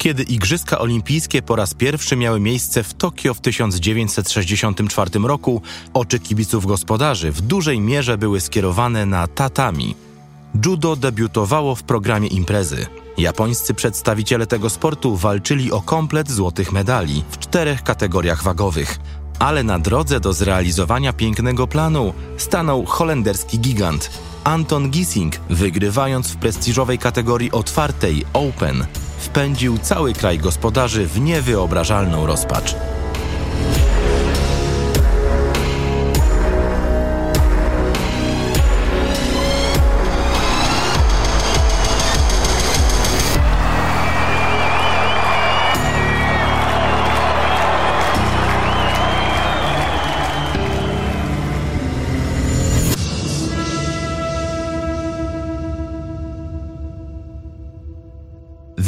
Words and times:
Kiedy 0.00 0.22
Igrzyska 0.22 0.78
Olimpijskie 0.78 1.42
po 1.42 1.56
raz 1.56 1.74
pierwszy 1.74 2.16
miały 2.16 2.40
miejsce 2.40 2.82
w 2.82 2.94
Tokio 2.94 3.34
w 3.34 3.40
1964 3.40 5.10
roku, 5.24 5.62
oczy 5.94 6.18
kibiców 6.18 6.66
gospodarzy 6.66 7.32
w 7.32 7.40
dużej 7.40 7.80
mierze 7.80 8.18
były 8.18 8.40
skierowane 8.40 9.06
na 9.06 9.26
tatami. 9.26 9.94
Judo 10.66 10.96
debiutowało 10.96 11.74
w 11.74 11.82
programie 11.82 12.28
imprezy. 12.28 12.86
Japońscy 13.18 13.74
przedstawiciele 13.74 14.46
tego 14.46 14.70
sportu 14.70 15.16
walczyli 15.16 15.72
o 15.72 15.80
komplet 15.80 16.30
złotych 16.30 16.72
medali 16.72 17.24
w 17.30 17.38
czterech 17.38 17.82
kategoriach 17.82 18.42
wagowych, 18.42 18.98
ale 19.40 19.62
na 19.62 19.78
drodze 19.78 20.20
do 20.20 20.32
zrealizowania 20.32 21.12
pięknego 21.12 21.66
planu 21.66 22.14
stanął 22.36 22.84
holenderski 22.84 23.58
gigant 23.58 24.10
Anton 24.44 24.90
Gissing, 24.90 25.40
wygrywając 25.50 26.28
w 26.28 26.36
prestiżowej 26.36 26.98
kategorii 26.98 27.52
otwartej 27.52 28.24
Open, 28.32 28.86
wpędził 29.18 29.78
cały 29.78 30.12
kraj 30.12 30.38
gospodarzy 30.38 31.06
w 31.06 31.20
niewyobrażalną 31.20 32.26
rozpacz. 32.26 32.74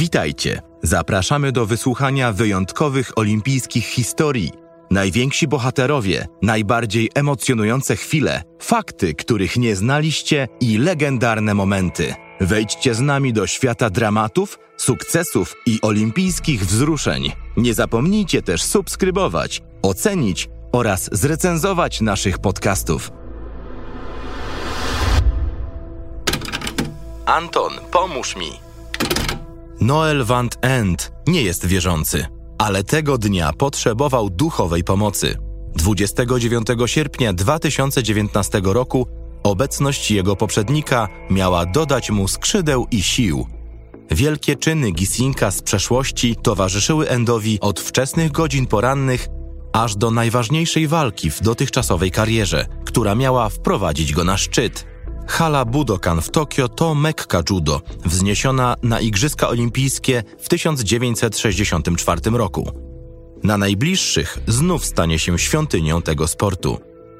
Witajcie. 0.03 0.63
Zapraszamy 0.83 1.53
do 1.53 1.67
wysłuchania 1.67 2.33
wyjątkowych 2.33 3.19
olimpijskich 3.19 3.87
historii. 3.87 4.51
Najwięksi 4.91 5.49
bohaterowie, 5.49 6.27
najbardziej 6.43 7.11
emocjonujące 7.15 7.97
chwile, 7.97 8.43
fakty, 8.61 9.15
których 9.15 9.57
nie 9.57 9.77
znaliście 9.77 10.49
i 10.61 10.79
legendarne 10.79 11.55
momenty. 11.55 12.15
Wejdźcie 12.41 12.95
z 12.95 13.01
nami 13.01 13.33
do 13.33 13.47
świata 13.47 13.91
dramatów, 13.91 14.59
sukcesów 14.77 15.55
i 15.67 15.79
olimpijskich 15.83 16.67
wzruszeń. 16.67 17.33
Nie 17.57 17.75
zapomnijcie 17.75 18.43
też 18.43 18.63
subskrybować, 18.63 19.63
ocenić 19.83 20.49
oraz 20.73 21.11
zrecenzować 21.13 22.01
naszych 22.01 22.39
podcastów. 22.39 23.11
Anton, 27.27 27.73
pomóż 27.91 28.37
mi. 28.37 28.72
Noel 29.83 30.25
Van 30.25 30.49
End 30.61 31.13
nie 31.27 31.43
jest 31.43 31.67
wierzący, 31.67 32.27
ale 32.59 32.85
tego 32.85 33.19
dnia 33.19 33.53
potrzebował 33.53 34.31
duchowej 34.31 34.85
pomocy. 34.85 35.37
29 35.77 36.67
sierpnia 36.87 37.33
2019 37.33 38.61
roku 38.65 39.07
obecność 39.43 40.11
jego 40.11 40.37
poprzednika 40.37 41.09
miała 41.31 41.67
dodać 41.67 42.11
mu 42.11 42.29
skrzydeł 42.29 42.87
i 42.91 43.03
sił. 43.03 43.47
Wielkie 44.11 44.57
czyny 44.57 44.91
Gisinka 44.91 45.51
z 45.51 45.63
przeszłości 45.63 46.37
towarzyszyły 46.43 47.09
Endowi 47.09 47.61
od 47.61 47.81
wczesnych 47.81 48.33
godzin 48.33 48.67
porannych 48.67 49.29
aż 49.73 49.97
do 49.97 50.11
najważniejszej 50.11 50.89
walki 50.89 51.31
w 51.31 51.43
dotychczasowej 51.43 52.11
karierze, 52.11 52.67
która 52.85 53.15
miała 53.15 53.49
wprowadzić 53.49 54.13
go 54.13 54.25
na 54.25 54.37
szczyt– 54.37 54.85
Hala 55.27 55.65
Budokan 55.65 56.21
w 56.21 56.31
Tokio 56.31 56.69
to 56.69 56.95
Mekka 56.95 57.43
judo, 57.51 57.81
wzniesiona 58.05 58.77
na 58.83 59.01
Igrzyska 59.01 59.49
Olimpijskie 59.49 60.23
w 60.39 60.49
1964 60.49 62.21
roku. 62.31 62.71
Na 63.43 63.59
najbliższych 63.59 64.39
znów 64.47 64.85
stanie 64.85 65.19
się 65.19 65.39
świątynią 65.39 66.03
tego 66.03 66.29
sportu. 66.29 66.79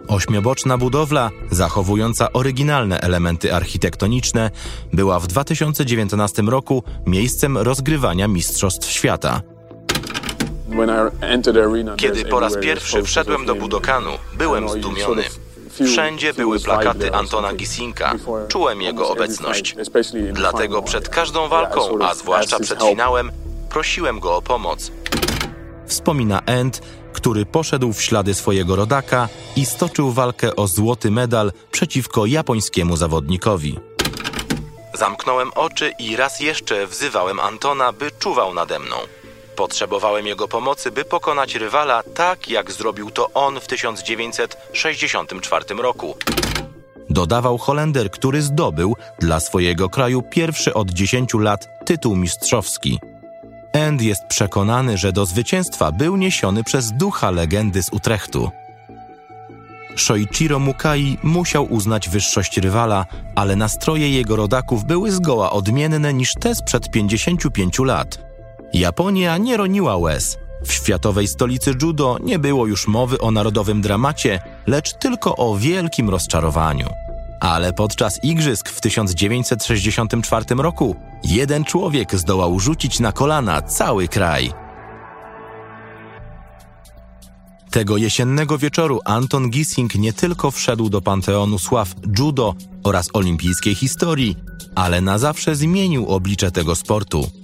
Ośmioboczna 0.09 0.79
budowla, 0.79 1.31
zachowująca 1.51 2.33
oryginalne 2.33 3.01
elementy 3.01 3.55
architektoniczne, 3.55 4.51
była 4.93 5.21
w 5.21 5.27
2019 5.27 6.43
roku 6.43 6.83
miejscem 7.07 7.59
rozgrywania 7.59 8.29
Mistrzostw 8.29 8.91
Świata. 8.91 9.43
Kiedy 11.97 12.25
po 12.25 12.41
raz 12.41 12.57
pierwszy 12.59 13.03
wszedłem 13.03 13.47
do 13.47 13.55
Budokanu, 13.55 14.11
byłem 14.39 14.69
zdumiony. 14.69 15.23
Wszędzie 15.87 16.35
były 16.35 16.61
plakaty 16.61 17.15
Antona 17.15 17.55
Gisinka. 17.55 18.15
Czułem 18.49 18.83
jego 18.83 19.09
obecność. 19.09 19.77
Dlatego 20.33 20.83
przed 20.83 21.09
każdą 21.09 21.49
walką, 21.49 21.99
a 22.03 22.15
zwłaszcza 22.15 22.59
przed 22.61 22.83
finałem, 22.83 23.31
prosiłem 23.71 24.21
go 24.21 24.37
o 24.37 24.43
pomoc. 24.43 24.93
Wspomina 25.87 26.43
End, 26.47 26.83
który 27.13 27.47
poszedł 27.47 27.93
w 27.93 28.03
ślady 28.03 28.35
swojego 28.35 28.77
rodaka 28.77 29.29
i 29.57 29.67
stoczył 29.67 30.13
walkę 30.13 30.57
o 30.57 30.67
złoty 30.67 31.11
medal 31.11 31.53
przeciwko 31.71 32.27
japońskiemu 32.27 32.97
zawodnikowi. 32.97 33.79
Zamknąłem 34.95 35.51
oczy 35.55 35.93
i 35.99 36.17
raz 36.17 36.41
jeszcze 36.41 36.87
wzywałem 36.87 37.41
Antona, 37.41 37.93
by 37.93 38.11
czuwał 38.19 38.55
nade 38.55 38.79
mną. 38.79 38.97
Potrzebowałem 39.57 40.27
jego 40.27 40.49
pomocy, 40.49 40.91
by 40.91 41.05
pokonać 41.05 41.55
rywala 41.55 42.03
tak, 42.15 42.49
jak 42.49 42.73
zrobił 42.73 43.11
to 43.11 43.31
on 43.35 43.61
w 43.61 43.67
1964 43.67 45.65
roku. 45.75 46.17
Dodawał 47.11 47.59
Holender, 47.59 48.11
który 48.11 48.43
zdobył 48.43 48.97
dla 49.19 49.41
swojego 49.41 49.89
kraju 49.89 50.23
pierwszy 50.23 50.75
od 50.75 50.91
10 50.91 51.35
lat 51.35 51.69
tytuł 51.85 52.17
mistrzowski. 52.17 52.99
End 53.73 54.03
jest 54.03 54.23
przekonany, 54.29 54.99
że 54.99 55.13
do 55.13 55.27
zwycięstwa 55.27 55.93
był 55.93 56.17
niesiony 56.17 56.65
przez 56.65 56.93
ducha 56.93 57.31
legendy 57.31 57.83
z 57.83 57.93
Utrechtu. 57.93 58.51
Shoichiro 59.97 60.59
Mukai 60.59 61.19
musiał 61.23 61.73
uznać 61.73 62.09
wyższość 62.09 62.59
rywala, 62.59 63.07
ale 63.35 63.57
nastroje 63.57 64.11
jego 64.11 64.37
rodaków 64.37 64.85
były 64.85 65.11
zgoła 65.11 65.51
odmienne 65.51 66.15
niż 66.15 66.35
te 66.41 66.55
sprzed 66.55 66.91
55 66.91 67.79
lat. 67.79 68.32
Japonia 68.75 69.39
nie 69.39 69.57
roniła 69.57 69.97
łez. 69.97 70.39
W 70.65 70.73
światowej 70.73 71.29
stolicy 71.29 71.75
judo 71.83 72.19
nie 72.25 72.39
było 72.39 72.67
już 72.67 72.89
mowy 72.89 73.21
o 73.21 73.31
narodowym 73.31 73.81
dramacie, 73.81 74.41
lecz 74.67 74.99
tylko 74.99 75.37
o 75.37 75.57
wielkim 75.57 76.11
rozczarowaniu. 76.11 76.89
Ale 77.41 77.73
podczas 77.73 78.25
igrzysk 78.25 78.69
w 78.69 78.81
1964 78.81 80.45
roku 80.57 80.97
jeden 81.25 81.65
człowiek 81.65 82.15
zdołał 82.15 82.61
rzucić 82.61 83.01
na 83.01 83.13
kolana 83.13 83.63
cały 83.63 84.09
kraj. 84.09 84.53
Tego 87.71 87.97
jesiennego 87.97 88.59
wieczoru 88.59 89.01
Anton 89.05 89.51
Gissing 89.51 89.95
nie 89.95 90.13
tylko 90.13 90.51
wszedł 90.51 90.89
do 90.89 91.03
panteonu 91.03 91.59
sław 91.59 91.95
judo 92.19 92.55
oraz 92.85 93.09
olimpijskiej 93.13 93.75
historii, 93.75 94.37
ale 94.75 95.01
na 95.01 95.19
zawsze 95.19 95.57
zmienił 95.57 96.07
oblicze 96.09 96.51
tego 96.51 96.75
sportu. 96.75 97.42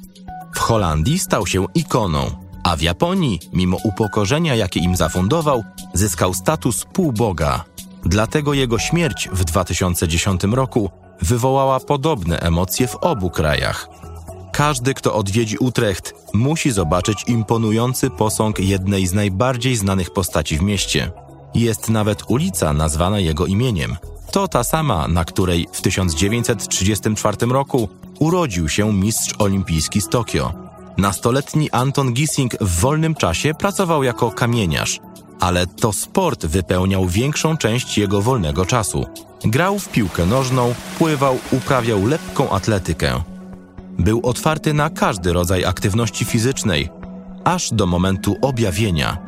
W 0.59 0.61
Holandii 0.61 1.19
stał 1.19 1.47
się 1.47 1.67
ikoną, 1.75 2.31
a 2.63 2.77
w 2.77 2.83
Japonii, 2.83 3.41
mimo 3.53 3.77
upokorzenia, 3.85 4.55
jakie 4.55 4.81
im 4.81 4.97
zafundował, 4.97 5.65
zyskał 5.95 6.35
status 6.35 6.85
półboga. 6.93 7.65
Dlatego 8.05 8.55
jego 8.55 8.79
śmierć 8.79 9.29
w 9.33 9.45
2010 9.45 10.43
roku 10.45 10.91
wywołała 11.23 11.81
podobne 11.81 12.41
emocje 12.41 12.87
w 12.87 12.97
obu 12.97 13.31
krajach. 13.31 13.89
Każdy, 14.53 14.95
kto 14.95 15.15
odwiedzi 15.15 15.57
Utrecht, 15.59 16.15
musi 16.35 16.71
zobaczyć 16.71 17.25
imponujący 17.27 18.11
posąg 18.11 18.59
jednej 18.61 19.07
z 19.07 19.13
najbardziej 19.13 19.77
znanych 19.77 20.11
postaci 20.11 20.59
w 20.59 20.63
mieście. 20.63 21.11
Jest 21.55 21.89
nawet 21.89 22.23
ulica 22.29 22.73
nazwana 22.73 23.19
jego 23.19 23.47
imieniem. 23.47 23.97
To 24.31 24.49
ta 24.49 24.65
sama, 24.65 25.09
na 25.09 25.25
której 25.25 25.69
w 25.73 25.81
1934 25.81 27.37
roku 27.47 27.89
urodził 28.18 28.68
się 28.68 28.92
mistrz 28.92 29.34
olimpijski 29.38 30.00
z 30.00 30.09
Tokio. 30.09 30.53
Nastoletni 30.98 31.70
Anton 31.70 32.12
Gissing 32.12 32.56
w 32.60 32.80
wolnym 32.80 33.15
czasie 33.15 33.54
pracował 33.54 34.03
jako 34.03 34.30
kamieniarz, 34.30 35.00
ale 35.41 35.66
to 35.66 35.92
sport 35.92 36.47
wypełniał 36.47 37.06
większą 37.06 37.56
część 37.56 37.98
jego 37.98 38.22
wolnego 38.22 38.66
czasu. 38.66 39.06
Grał 39.44 39.78
w 39.78 39.88
piłkę 39.88 40.26
nożną, 40.26 40.74
pływał, 40.98 41.38
uprawiał 41.53 42.06
lepką 42.06 42.50
atletykę. 42.50 43.22
Był 43.98 44.20
otwarty 44.22 44.74
na 44.74 44.91
każdy 44.91 45.32
rodzaj 45.32 45.65
aktywności 45.65 46.24
fizycznej, 46.24 46.88
aż 47.44 47.70
do 47.72 47.86
momentu 47.86 48.36
objawienia. 48.42 49.18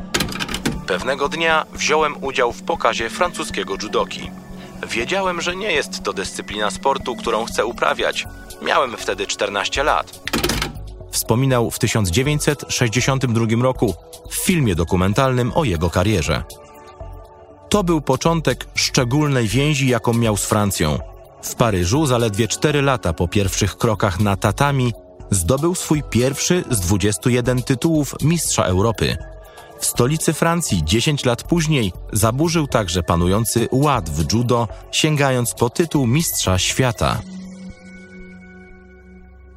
Pewnego 0.87 1.29
dnia 1.29 1.65
wziąłem 1.75 2.15
udział 2.21 2.53
w 2.53 2.63
pokazie 2.63 3.11
francuskiego 3.11 3.75
judoki. 3.83 4.31
Wiedziałem, 4.89 5.41
że 5.41 5.57
nie 5.57 5.73
jest 5.73 6.03
to 6.03 6.13
dyscyplina 6.13 6.71
sportu, 6.71 7.17
którą 7.17 7.45
chcę 7.45 7.67
uprawiać. 7.67 8.27
Miałem 8.63 8.97
wtedy 8.97 9.27
14 9.27 9.83
lat. 9.83 10.21
Wspominał 11.11 11.71
w 11.71 11.79
1962 11.79 13.47
roku 13.63 13.95
w 14.31 14.35
filmie 14.35 14.75
dokumentalnym 14.75 15.53
o 15.55 15.65
jego 15.65 15.91
karierze. 15.91 16.45
To 17.69 17.85
był 17.85 18.01
początek 18.01 18.67
szczególnej 18.75 19.49
więzi, 19.49 19.89
jaką 19.89 20.13
miał 20.13 20.37
z 20.37 20.45
Francją. 20.45 20.99
W 21.43 21.55
Paryżu 21.55 22.07
zaledwie 22.07 22.49
4 22.49 22.83
lata 22.83 23.13
po 23.13 23.29
pierwszych 23.29 23.77
krokach 23.77 24.21
na 24.21 24.37
tatami 24.37 24.93
zdobył 25.31 25.75
swój 25.75 26.03
pierwszy 26.03 26.65
z 26.71 26.81
21 26.81 27.63
tytułów 27.63 28.15
mistrza 28.23 28.65
Europy. 28.65 29.17
W 29.81 29.87
stolicy 29.87 30.33
Francji 30.33 30.85
10 30.85 31.25
lat 31.25 31.43
później 31.43 31.93
zaburzył 32.13 32.67
także 32.67 33.03
panujący 33.03 33.69
ład 33.73 34.11
w 34.11 34.33
judo, 34.33 34.69
sięgając 34.93 35.55
po 35.55 35.71
tytuł 35.71 36.07
mistrza 36.07 36.59
świata. 36.59 37.21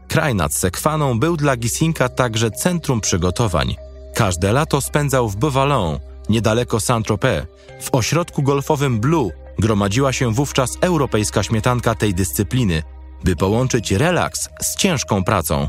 Kraj 0.08 0.36
nad 0.36 0.54
Sekwaną 0.54 1.20
był 1.20 1.38
dla 1.38 1.58
Gisinka 1.58 2.10
także 2.10 2.52
centrum 2.52 3.02
przygotowań. 3.02 3.76
Każde 4.16 4.54
lato 4.54 4.82
spędzał 4.82 5.30
w 5.30 5.36
Beauvalon, 5.36 6.00
niedaleko 6.30 6.78
Saint-Tropez. 6.80 7.46
W 7.82 7.96
ośrodku 7.96 8.44
golfowym 8.44 9.00
Blue 9.00 9.32
gromadziła 9.60 10.14
się 10.14 10.34
wówczas 10.34 10.78
europejska 10.82 11.44
śmietanka 11.44 11.96
tej 11.96 12.14
dyscypliny, 12.14 12.84
by 13.24 13.36
połączyć 13.36 13.92
relaks 13.92 14.50
z 14.62 14.76
ciężką 14.76 15.24
pracą. 15.24 15.68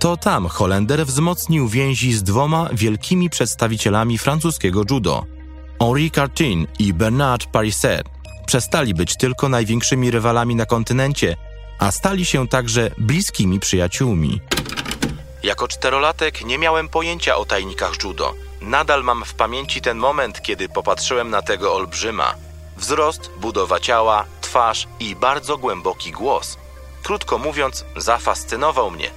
To 0.00 0.16
tam 0.16 0.48
Holender 0.48 1.06
wzmocnił 1.06 1.68
więzi 1.68 2.12
z 2.12 2.22
dwoma 2.22 2.68
wielkimi 2.72 3.30
przedstawicielami 3.30 4.18
francuskiego 4.18 4.82
judo. 4.90 5.24
Henri 5.78 6.10
Cartin 6.10 6.66
i 6.78 6.92
Bernard 6.92 7.46
Pariset 7.46 8.06
przestali 8.46 8.94
być 8.94 9.16
tylko 9.16 9.48
największymi 9.48 10.10
rywalami 10.10 10.54
na 10.54 10.66
kontynencie, 10.66 11.36
a 11.78 11.90
stali 11.90 12.24
się 12.24 12.48
także 12.48 12.90
bliskimi 12.98 13.60
przyjaciółmi. 13.60 14.40
Jako 15.42 15.68
czterolatek 15.68 16.44
nie 16.44 16.58
miałem 16.58 16.88
pojęcia 16.88 17.36
o 17.36 17.44
tajnikach 17.44 17.92
judo. 18.04 18.34
Nadal 18.60 19.04
mam 19.04 19.24
w 19.24 19.34
pamięci 19.34 19.80
ten 19.80 19.98
moment, 19.98 20.42
kiedy 20.42 20.68
popatrzyłem 20.68 21.30
na 21.30 21.42
tego 21.42 21.74
olbrzyma. 21.74 22.34
Wzrost, 22.76 23.30
budowa 23.40 23.80
ciała, 23.80 24.24
twarz 24.40 24.88
i 25.00 25.16
bardzo 25.16 25.58
głęboki 25.58 26.12
głos. 26.12 26.58
Krótko 27.02 27.38
mówiąc, 27.38 27.84
zafascynował 27.96 28.90
mnie. 28.90 29.10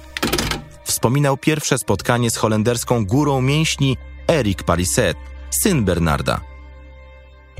Wspominał 1.04 1.36
pierwsze 1.36 1.78
spotkanie 1.78 2.30
z 2.30 2.36
holenderską 2.36 3.06
górą 3.06 3.40
mięśni 3.40 3.96
Eric 4.28 4.62
Pariset, 4.62 5.16
syn 5.50 5.84
Bernarda. 5.84 6.40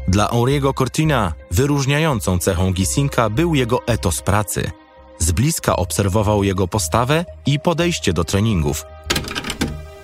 Dla 0.08 0.28
Henriego 0.28 0.74
Cortina 0.74 1.32
wyróżniającą 1.50 2.38
cechą 2.38 2.72
Gisinka 2.72 3.30
był 3.30 3.54
jego 3.54 3.86
etos 3.86 4.22
pracy. 4.22 4.70
Z 5.18 5.32
bliska 5.32 5.76
obserwował 5.76 6.44
jego 6.44 6.68
postawę 6.68 7.24
i 7.46 7.60
podejście 7.60 8.12
do 8.12 8.24
treningów. 8.24 8.84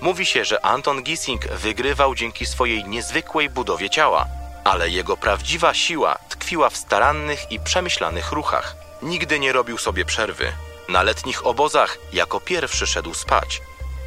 Mówi 0.01 0.25
się, 0.25 0.45
że 0.45 0.65
Anton 0.65 1.03
Gising 1.03 1.47
wygrywał 1.47 2.15
dzięki 2.15 2.45
swojej 2.45 2.85
niezwykłej 2.85 3.49
budowie 3.49 3.89
ciała, 3.89 4.25
ale 4.63 4.89
jego 4.89 5.17
prawdziwa 5.17 5.73
siła 5.73 6.17
tkwiła 6.29 6.69
w 6.69 6.77
starannych 6.77 7.51
i 7.51 7.59
przemyślanych 7.59 8.31
ruchach. 8.31 8.75
Nigdy 9.01 9.39
nie 9.39 9.53
robił 9.53 9.77
sobie 9.77 10.05
przerwy. 10.05 10.51
Na 10.91 11.03
letnich 11.03 11.45
obozach 11.45 11.97
jako 12.13 12.39
pierwszy 12.39 12.87
szedł 12.87 13.13
spać. 13.13 13.61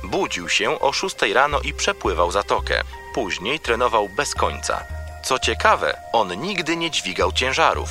Budził 0.05 0.49
się 0.49 0.81
o 0.81 0.93
6 0.93 1.17
rano 1.35 1.61
i 1.61 1.73
przepływał 1.73 2.31
zatokę. 2.31 2.83
Później 3.15 3.61
trenował 3.61 4.09
bez 4.09 4.35
końca. 4.35 4.85
Co 5.25 5.39
ciekawe, 5.39 5.97
on 6.13 6.41
nigdy 6.41 6.77
nie 6.77 6.91
dźwigał 6.91 7.33
ciężarów. 7.33 7.89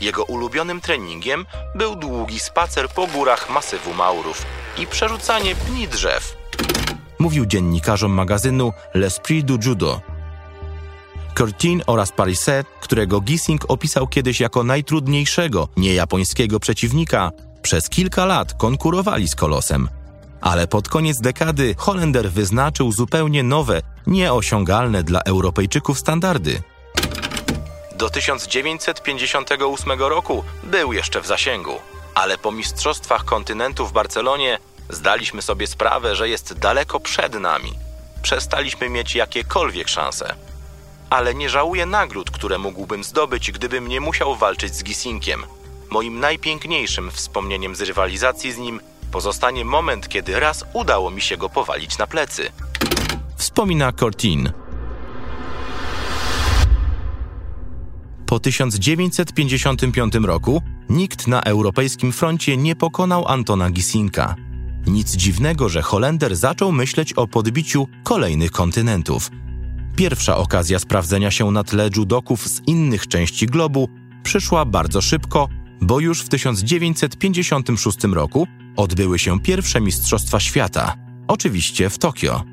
Jego 0.00 0.24
ulubionym 0.24 0.80
treningiem 0.80 1.46
był 1.74 1.96
długi 1.96 2.40
spacer 2.40 2.88
po 2.88 3.06
górach 3.06 3.50
masywu 3.50 3.94
Maurów 3.94 4.46
i 4.78 4.86
przerzucanie 4.86 5.54
pni 5.54 5.88
drzew. 5.88 6.36
Mówił 7.18 7.46
dziennikarzom 7.46 8.12
magazynu 8.12 8.72
L'Esprit 8.94 9.42
du 9.42 9.58
Judo. 9.64 10.00
Curtin 11.34 11.82
oraz 11.86 12.12
Pariset, 12.12 12.66
którego 12.80 13.20
Gissing 13.20 13.64
opisał 13.68 14.06
kiedyś 14.06 14.40
jako 14.40 14.64
najtrudniejszego 14.64 15.68
niejapońskiego 15.76 16.60
przeciwnika, 16.60 17.30
przez 17.62 17.88
kilka 17.88 18.24
lat 18.26 18.54
konkurowali 18.54 19.28
z 19.28 19.34
Kolosem. 19.34 19.88
Ale 20.40 20.66
pod 20.66 20.88
koniec 20.88 21.20
dekady 21.20 21.74
Holender 21.78 22.30
wyznaczył 22.30 22.92
zupełnie 22.92 23.42
nowe, 23.42 23.82
nieosiągalne 24.06 25.02
dla 25.02 25.20
Europejczyków 25.20 25.98
standardy. 25.98 26.62
Do 27.96 28.10
1958 28.10 30.00
roku 30.00 30.44
był 30.64 30.92
jeszcze 30.92 31.20
w 31.20 31.26
zasięgu, 31.26 31.74
ale 32.14 32.38
po 32.38 32.52
Mistrzostwach 32.52 33.24
Kontynentu 33.24 33.86
w 33.86 33.92
Barcelonie 33.92 34.58
zdaliśmy 34.90 35.42
sobie 35.42 35.66
sprawę, 35.66 36.16
że 36.16 36.28
jest 36.28 36.58
daleko 36.58 37.00
przed 37.00 37.34
nami. 37.34 37.72
Przestaliśmy 38.22 38.88
mieć 38.88 39.14
jakiekolwiek 39.14 39.88
szanse. 39.88 40.34
Ale 41.10 41.34
nie 41.34 41.48
żałuję 41.48 41.86
nagród, 41.86 42.30
które 42.30 42.58
mógłbym 42.58 43.04
zdobyć, 43.04 43.52
gdybym 43.52 43.88
nie 43.88 44.00
musiał 44.00 44.36
walczyć 44.36 44.74
z 44.74 44.84
Gisinkiem. 44.84 45.44
Moim 45.92 46.20
najpiękniejszym 46.20 47.10
wspomnieniem 47.10 47.76
z 47.76 47.80
rywalizacji 47.80 48.52
z 48.52 48.58
nim 48.58 48.80
pozostanie 49.10 49.64
moment, 49.64 50.08
kiedy 50.08 50.40
raz 50.40 50.64
udało 50.72 51.10
mi 51.10 51.20
się 51.20 51.36
go 51.36 51.48
powalić 51.48 51.98
na 51.98 52.06
plecy. 52.06 52.50
Wspomina 53.36 53.92
Cortin. 53.92 54.52
Po 58.26 58.40
1955 58.40 60.14
roku 60.14 60.62
nikt 60.88 61.26
na 61.26 61.42
europejskim 61.42 62.12
froncie 62.12 62.56
nie 62.56 62.76
pokonał 62.76 63.28
Antona 63.28 63.70
Gisinka. 63.70 64.34
Nic 64.86 65.16
dziwnego, 65.16 65.68
że 65.68 65.82
Holender 65.82 66.36
zaczął 66.36 66.72
myśleć 66.72 67.12
o 67.12 67.26
podbiciu 67.26 67.88
kolejnych 68.04 68.50
kontynentów. 68.50 69.30
Pierwsza 69.96 70.36
okazja 70.36 70.78
sprawdzenia 70.78 71.30
się 71.30 71.50
na 71.50 71.64
tle 71.64 71.90
judoków 71.96 72.46
z 72.48 72.60
innych 72.66 73.08
części 73.08 73.46
globu 73.46 73.88
przyszła 74.22 74.64
bardzo 74.64 75.00
szybko, 75.00 75.48
bo 75.82 76.00
już 76.00 76.22
w 76.22 76.28
1956 76.28 78.04
roku 78.04 78.46
odbyły 78.76 79.18
się 79.18 79.40
pierwsze 79.40 79.80
Mistrzostwa 79.80 80.40
Świata, 80.40 80.94
oczywiście 81.28 81.90
w 81.90 81.98
Tokio. 81.98 82.44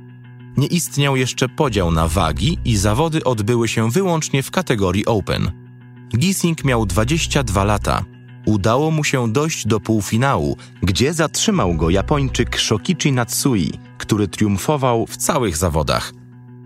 Nie 0.58 0.68
istniał 0.68 1.16
jeszcze 1.16 1.50
podział 1.50 1.92
na 1.92 2.08
wagi 2.08 2.58
i 2.66 2.78
zawody 2.78 3.24
odbyły 3.24 3.68
się 3.68 3.92
wyłącznie 3.92 4.44
w 4.44 4.52
kategorii 4.52 5.06
Open. 5.06 5.52
Gising 6.18 6.64
miał 6.64 6.86
22 6.86 7.64
lata. 7.64 8.06
Udało 8.46 8.92
mu 8.92 9.04
się 9.04 9.34
dojść 9.34 9.68
do 9.68 9.80
półfinału, 9.80 10.58
gdzie 10.84 11.14
zatrzymał 11.14 11.75
go 11.75 11.90
Japończyk 11.90 12.60
Shokichi 12.60 13.12
Natsui, 13.12 13.72
który 13.98 14.28
triumfował 14.28 15.06
w 15.08 15.18
całych 15.18 15.58
zawodach. 15.58 16.14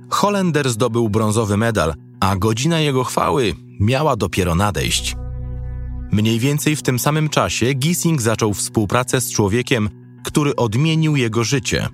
Holender 0.10 0.70
zdobył 0.70 1.10
brązowy 1.10 1.58
medal, 1.58 1.94
a 2.20 2.36
godzina 2.36 2.80
jego 2.80 3.04
chwały 3.04 3.54
miała 3.80 4.16
dopiero 4.16 4.56
nadejść. 4.56 5.16
Mniej 6.14 6.40
więcej 6.40 6.76
w 6.76 6.82
tym 6.82 7.00
samym 7.00 7.30
czasie 7.30 7.74
Gising 7.74 8.22
zaczął 8.22 8.54
współpracę 8.54 9.22
z 9.22 9.32
człowiekiem, 9.32 9.90
który 10.24 10.56
odmienił 10.56 11.16
jego 11.16 11.44
życie. 11.44 11.88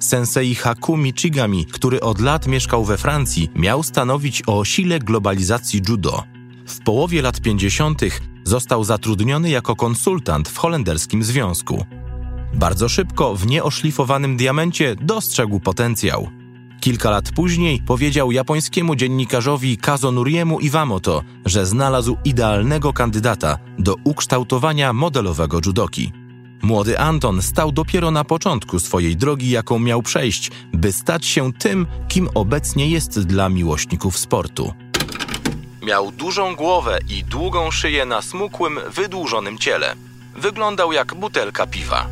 Sensei 0.00 0.54
Haku 0.54 0.96
Michigami, 0.96 1.66
który 1.66 2.00
od 2.00 2.20
lat 2.20 2.46
mieszkał 2.46 2.84
we 2.84 2.96
Francji, 2.96 3.50
miał 3.54 3.82
stanowić 3.82 4.42
o 4.46 4.64
sile 4.64 4.98
globalizacji 4.98 5.82
judo. 5.88 6.22
W 6.66 6.80
połowie 6.80 7.22
lat 7.22 7.40
50. 7.40 8.00
został 8.44 8.84
zatrudniony 8.84 9.50
jako 9.50 9.76
konsultant 9.76 10.48
w 10.48 10.56
holenderskim 10.56 11.24
związku. 11.24 11.84
Bardzo 12.54 12.88
szybko 12.88 13.34
w 13.34 13.46
nieoszlifowanym 13.46 14.36
diamencie 14.36 14.96
dostrzegł 15.00 15.60
potencjał. 15.60 16.28
Kilka 16.80 17.10
lat 17.10 17.32
później 17.32 17.82
powiedział 17.86 18.32
japońskiemu 18.32 18.96
dziennikarzowi 18.96 19.76
Kazonuriemu 19.76 20.60
Iwamoto, 20.60 21.22
że 21.44 21.66
znalazł 21.66 22.16
idealnego 22.24 22.92
kandydata 22.92 23.58
do 23.78 23.96
ukształtowania 24.04 24.92
modelowego 24.92 25.60
judoki. 25.66 26.12
Młody 26.62 26.98
Anton 26.98 27.42
stał 27.42 27.72
dopiero 27.72 28.10
na 28.10 28.24
początku 28.24 28.78
swojej 28.78 29.16
drogi, 29.16 29.50
jaką 29.50 29.78
miał 29.78 30.02
przejść, 30.02 30.50
by 30.72 30.92
stać 30.92 31.26
się 31.26 31.52
tym, 31.52 31.86
kim 32.08 32.28
obecnie 32.34 32.90
jest 32.90 33.20
dla 33.26 33.48
miłośników 33.48 34.18
sportu. 34.18 34.74
Miał 35.82 36.12
dużą 36.12 36.56
głowę 36.56 36.98
i 37.08 37.24
długą 37.24 37.70
szyję 37.70 38.04
na 38.04 38.22
smukłym, 38.22 38.80
wydłużonym 38.94 39.58
ciele. 39.58 39.94
Wyglądał 40.36 40.92
jak 40.92 41.14
butelka 41.14 41.66
piwa. 41.66 42.06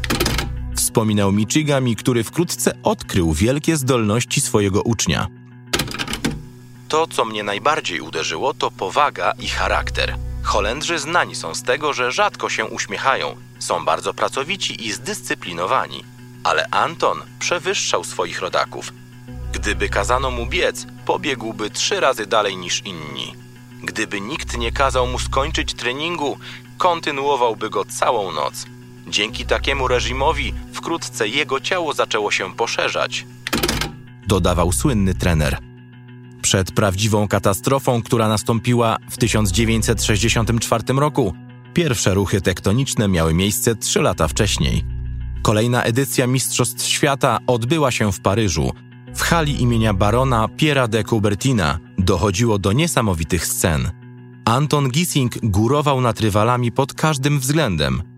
Wspominał 0.77 1.33
Michigami, 1.33 1.97
który 1.97 2.25
wkrótce 2.25 2.73
odkrył 2.83 3.33
wielkie 3.33 3.77
zdolności 3.77 4.41
swojego 4.41 4.83
ucznia. 4.83 5.29
To, 6.89 7.07
co 7.07 7.25
mnie 7.25 7.43
najbardziej 7.43 8.01
uderzyło, 8.01 8.55
to 8.55 8.71
powaga 8.71 9.33
i 9.39 9.49
charakter. 9.49 10.17
Holendrzy 10.43 10.99
znani 10.99 11.35
są 11.35 11.55
z 11.55 11.63
tego, 11.63 11.93
że 11.93 12.13
rzadko 12.13 12.49
się 12.49 12.65
uśmiechają, 12.65 13.37
są 13.59 13.85
bardzo 13.85 14.15
pracowici 14.15 14.87
i 14.87 14.93
zdyscyplinowani. 14.93 16.05
Ale 16.45 16.67
Anton 16.71 17.23
przewyższał 17.39 18.05
swoich 18.05 18.41
rodaków. 18.41 18.93
Gdyby 19.53 19.89
kazano 19.89 20.31
mu 20.31 20.47
biec, 20.47 20.87
pobiegłby 21.07 21.71
trzy 21.71 22.01
razy 22.01 22.27
dalej 22.27 22.57
niż 22.57 22.83
inni. 22.85 23.35
Gdyby 23.83 24.21
nikt 24.21 24.59
nie 24.59 24.73
kazał 24.73 25.07
mu 25.07 25.19
skończyć 25.19 25.75
treningu, 25.75 26.39
kontynuowałby 26.79 27.71
go 27.71 27.85
całą 27.85 28.33
noc. 28.33 28.67
Dzięki 29.09 29.47
takiemu 29.47 29.89
reżimowi 29.89 30.55
wkrótce 30.73 31.29
jego 31.29 31.61
ciało 31.61 31.93
zaczęło 31.93 32.31
się 32.31 32.55
poszerzać. 32.55 33.27
Dodawał 34.27 34.73
słynny 34.73 35.15
trener. 35.15 35.59
Przed 36.43 36.73
prawdziwą 36.73 37.29
katastrofą, 37.29 38.03
która 38.03 38.29
nastąpiła 38.29 38.97
w 39.11 39.17
1964 39.17 40.85
roku, 40.97 41.35
pierwsze 41.75 42.15
ruchy 42.15 42.41
tektoniczne 42.41 43.09
miały 43.09 43.35
miejsce 43.35 43.77
trzy 43.77 44.03
lata 44.03 44.29
wcześniej. 44.29 44.85
Kolejna 45.43 45.83
edycja 45.83 46.27
Mistrzostw 46.27 46.87
Świata 46.87 47.39
odbyła 47.47 47.91
się 47.91 48.13
w 48.13 48.21
Paryżu. 48.21 48.73
W 49.15 49.23
hali 49.23 49.63
imienia 49.63 49.95
barona 49.95 50.49
Piera 50.49 50.89
de 50.89 51.05
Coubertina 51.05 51.79
dochodziło 51.99 52.59
do 52.59 52.73
niesamowitych 52.73 53.47
scen. 53.47 53.91
Anton 54.45 54.91
Gissing 54.91 55.39
górował 55.43 56.01
nad 56.01 56.21
rywalami 56.21 56.73
pod 56.73 56.95
każdym 56.95 57.39
względem. 57.41 58.16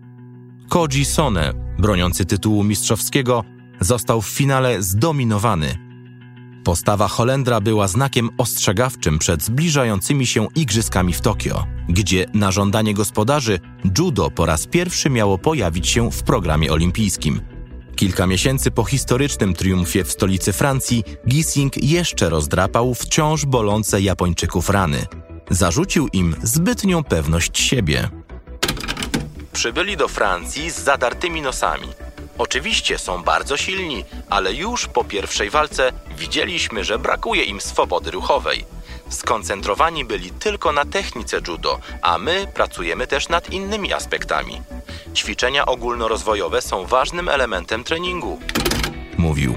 Koji 0.69 1.05
Sone, 1.05 1.53
broniący 1.79 2.25
tytułu 2.25 2.63
mistrzowskiego, 2.63 3.43
został 3.79 4.21
w 4.21 4.27
finale 4.27 4.83
zdominowany. 4.83 5.77
Postawa 6.63 7.07
Holendra 7.07 7.61
była 7.61 7.87
znakiem 7.87 8.29
ostrzegawczym 8.37 9.19
przed 9.19 9.43
zbliżającymi 9.43 10.27
się 10.27 10.47
igrzyskami 10.55 11.13
w 11.13 11.21
Tokio, 11.21 11.65
gdzie 11.89 12.25
na 12.33 12.51
żądanie 12.51 12.93
gospodarzy 12.93 13.59
judo 13.97 14.31
po 14.31 14.45
raz 14.45 14.67
pierwszy 14.67 15.09
miało 15.09 15.37
pojawić 15.37 15.87
się 15.87 16.11
w 16.11 16.23
programie 16.23 16.71
olimpijskim. 16.71 17.41
Kilka 17.95 18.27
miesięcy 18.27 18.71
po 18.71 18.83
historycznym 18.83 19.53
triumfie 19.53 20.03
w 20.03 20.11
stolicy 20.11 20.53
Francji, 20.53 21.03
Gissing 21.27 21.83
jeszcze 21.83 22.29
rozdrapał 22.29 22.93
wciąż 22.93 23.45
bolące 23.45 24.01
Japończyków 24.01 24.69
rany. 24.69 25.05
Zarzucił 25.49 26.07
im 26.07 26.35
zbytnią 26.43 27.03
pewność 27.03 27.59
siebie. 27.59 28.18
Przybyli 29.53 29.97
do 29.97 30.07
Francji 30.07 30.69
z 30.69 30.79
zadartymi 30.79 31.41
nosami. 31.41 31.87
Oczywiście 32.37 32.97
są 32.97 33.23
bardzo 33.23 33.57
silni, 33.57 34.05
ale 34.29 34.53
już 34.53 34.87
po 34.87 35.03
pierwszej 35.03 35.49
walce 35.49 35.91
widzieliśmy, 36.17 36.83
że 36.83 36.99
brakuje 36.99 37.43
im 37.43 37.61
swobody 37.61 38.11
ruchowej. 38.11 38.65
Skoncentrowani 39.09 40.05
byli 40.05 40.31
tylko 40.31 40.71
na 40.71 40.85
technice 40.85 41.41
judo, 41.47 41.79
a 42.01 42.17
my 42.17 42.47
pracujemy 42.53 43.07
też 43.07 43.29
nad 43.29 43.49
innymi 43.49 43.93
aspektami. 43.93 44.61
Ćwiczenia 45.15 45.65
ogólnorozwojowe 45.65 46.61
są 46.61 46.85
ważnym 46.85 47.29
elementem 47.29 47.83
treningu. 47.83 48.39
Mówił. 49.17 49.55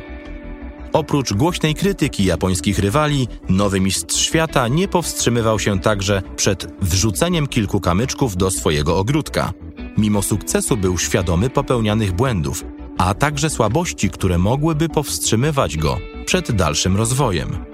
Oprócz 0.92 1.32
głośnej 1.32 1.74
krytyki 1.74 2.24
japońskich 2.24 2.78
rywali, 2.78 3.28
nowy 3.48 3.80
mistrz 3.80 4.16
świata 4.16 4.68
nie 4.68 4.88
powstrzymywał 4.88 5.58
się 5.58 5.80
także 5.80 6.22
przed 6.36 6.66
wrzuceniem 6.80 7.46
kilku 7.46 7.80
kamyczków 7.80 8.36
do 8.36 8.50
swojego 8.50 8.98
ogródka. 8.98 9.52
Mimo 9.96 10.22
sukcesu 10.22 10.76
był 10.76 10.98
świadomy 10.98 11.50
popełnianych 11.50 12.12
błędów, 12.12 12.64
a 12.98 13.14
także 13.14 13.50
słabości, 13.50 14.10
które 14.10 14.38
mogłyby 14.38 14.88
powstrzymywać 14.88 15.76
go 15.76 15.98
przed 16.26 16.52
dalszym 16.52 16.96
rozwojem. 16.96 17.64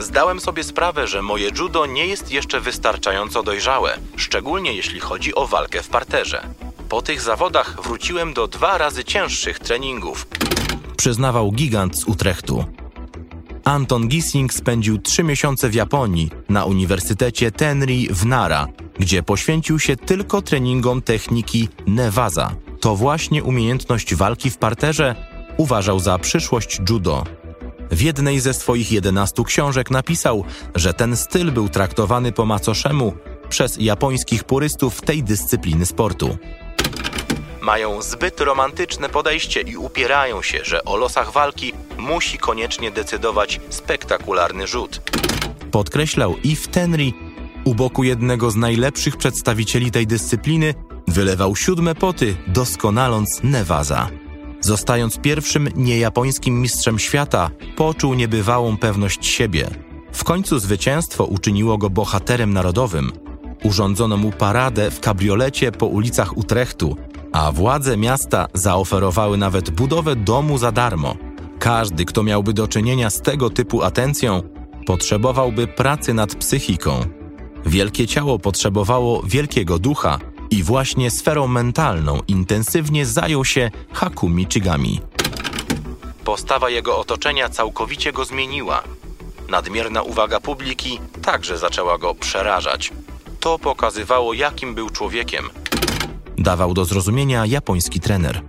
Zdałem 0.00 0.40
sobie 0.40 0.64
sprawę, 0.64 1.06
że 1.06 1.22
moje 1.22 1.50
judo 1.58 1.86
nie 1.86 2.06
jest 2.06 2.32
jeszcze 2.32 2.60
wystarczająco 2.60 3.42
dojrzałe, 3.42 3.98
szczególnie 4.16 4.72
jeśli 4.72 5.00
chodzi 5.00 5.34
o 5.34 5.46
walkę 5.46 5.82
w 5.82 5.88
parterze. 5.88 6.46
Po 6.88 7.02
tych 7.02 7.20
zawodach 7.20 7.82
wróciłem 7.82 8.34
do 8.34 8.48
dwa 8.48 8.78
razy 8.78 9.04
cięższych 9.04 9.58
treningów. 9.58 10.26
Przyznawał 10.96 11.52
gigant 11.52 11.98
z 11.98 12.04
Utrechtu. 12.04 12.64
Anton 13.64 14.08
Gissing 14.08 14.54
spędził 14.54 14.98
trzy 14.98 15.22
miesiące 15.22 15.68
w 15.68 15.74
Japonii 15.74 16.30
na 16.48 16.64
Uniwersytecie 16.64 17.50
Tenri 17.50 18.08
w 18.10 18.26
Nara, 18.26 18.66
gdzie 18.98 19.22
poświęcił 19.22 19.78
się 19.78 19.96
tylko 19.96 20.42
treningom 20.42 21.02
techniki 21.02 21.68
Nevaza. 21.86 22.54
To 22.80 22.96
właśnie 22.96 23.44
umiejętność 23.44 24.14
walki 24.14 24.50
w 24.50 24.58
parterze 24.58 25.14
uważał 25.56 26.00
za 26.00 26.18
przyszłość 26.18 26.80
judo. 26.90 27.24
W 27.90 28.00
jednej 28.00 28.40
ze 28.40 28.54
swoich 28.54 28.92
11 28.92 29.44
książek 29.44 29.90
napisał, 29.90 30.44
że 30.74 30.94
ten 30.94 31.16
styl 31.16 31.52
był 31.52 31.68
traktowany 31.68 32.32
po 32.32 32.46
macoszemu 32.46 33.12
przez 33.48 33.76
japońskich 33.80 34.44
purystów 34.44 35.00
tej 35.00 35.22
dyscypliny 35.22 35.86
sportu. 35.86 36.38
Mają 37.60 38.02
zbyt 38.02 38.40
romantyczne 38.40 39.08
podejście 39.08 39.60
i 39.60 39.76
upierają 39.76 40.42
się, 40.42 40.58
że 40.64 40.84
o 40.84 40.96
losach 40.96 41.32
walki 41.32 41.72
musi 41.98 42.38
koniecznie 42.38 42.90
decydować 42.90 43.60
spektakularny 43.68 44.66
rzut. 44.66 45.00
Podkreślał 45.70 46.36
Yves 46.44 46.68
Tenry, 46.68 47.12
u 47.64 47.74
boku 47.74 48.04
jednego 48.04 48.50
z 48.50 48.56
najlepszych 48.56 49.16
przedstawicieli 49.16 49.90
tej 49.90 50.06
dyscypliny, 50.06 50.74
wylewał 51.08 51.56
siódme 51.56 51.94
poty, 51.94 52.36
doskonaląc 52.46 53.40
Nevaza. 53.42 54.08
Zostając 54.60 55.18
pierwszym 55.18 55.68
niejapońskim 55.76 56.60
mistrzem 56.60 56.98
świata, 56.98 57.50
poczuł 57.76 58.14
niebywałą 58.14 58.76
pewność 58.76 59.26
siebie. 59.26 59.70
W 60.12 60.24
końcu 60.24 60.58
zwycięstwo 60.58 61.24
uczyniło 61.24 61.78
go 61.78 61.90
bohaterem 61.90 62.52
narodowym. 62.52 63.12
Urządzono 63.64 64.16
mu 64.16 64.32
paradę 64.32 64.90
w 64.90 65.00
kabriolecie 65.00 65.72
po 65.72 65.86
ulicach 65.86 66.36
Utrechtu, 66.36 66.96
a 67.32 67.52
władze 67.52 67.96
miasta 67.96 68.46
zaoferowały 68.54 69.36
nawet 69.36 69.70
budowę 69.70 70.16
domu 70.16 70.58
za 70.58 70.72
darmo. 70.72 71.16
Każdy, 71.58 72.04
kto 72.04 72.22
miałby 72.22 72.52
do 72.52 72.68
czynienia 72.68 73.10
z 73.10 73.22
tego 73.22 73.50
typu 73.50 73.82
atencją, 73.82 74.42
potrzebowałby 74.86 75.66
pracy 75.66 76.14
nad 76.14 76.34
psychiką. 76.34 77.23
Wielkie 77.66 78.06
ciało 78.06 78.38
potrzebowało 78.38 79.22
wielkiego 79.22 79.78
ducha, 79.78 80.18
i 80.54 80.62
właśnie 80.62 81.10
sferą 81.10 81.46
mentalną 81.46 82.20
intensywnie 82.28 83.06
zajął 83.06 83.44
się 83.44 83.70
Haku 83.92 84.28
Michigami. 84.28 85.00
Postawa 86.24 86.70
jego 86.70 86.98
otoczenia 86.98 87.48
całkowicie 87.48 88.12
go 88.12 88.24
zmieniła. 88.24 88.82
Nadmierna 89.48 90.02
uwaga 90.02 90.40
publiki 90.40 91.00
także 91.22 91.58
zaczęła 91.58 91.98
go 91.98 92.14
przerażać. 92.14 92.92
To 93.40 93.58
pokazywało, 93.58 94.34
jakim 94.34 94.74
był 94.74 94.90
człowiekiem. 94.90 95.44
Dawał 96.38 96.74
do 96.74 96.84
zrozumienia 96.84 97.46
japoński 97.46 98.00
trener. 98.00 98.42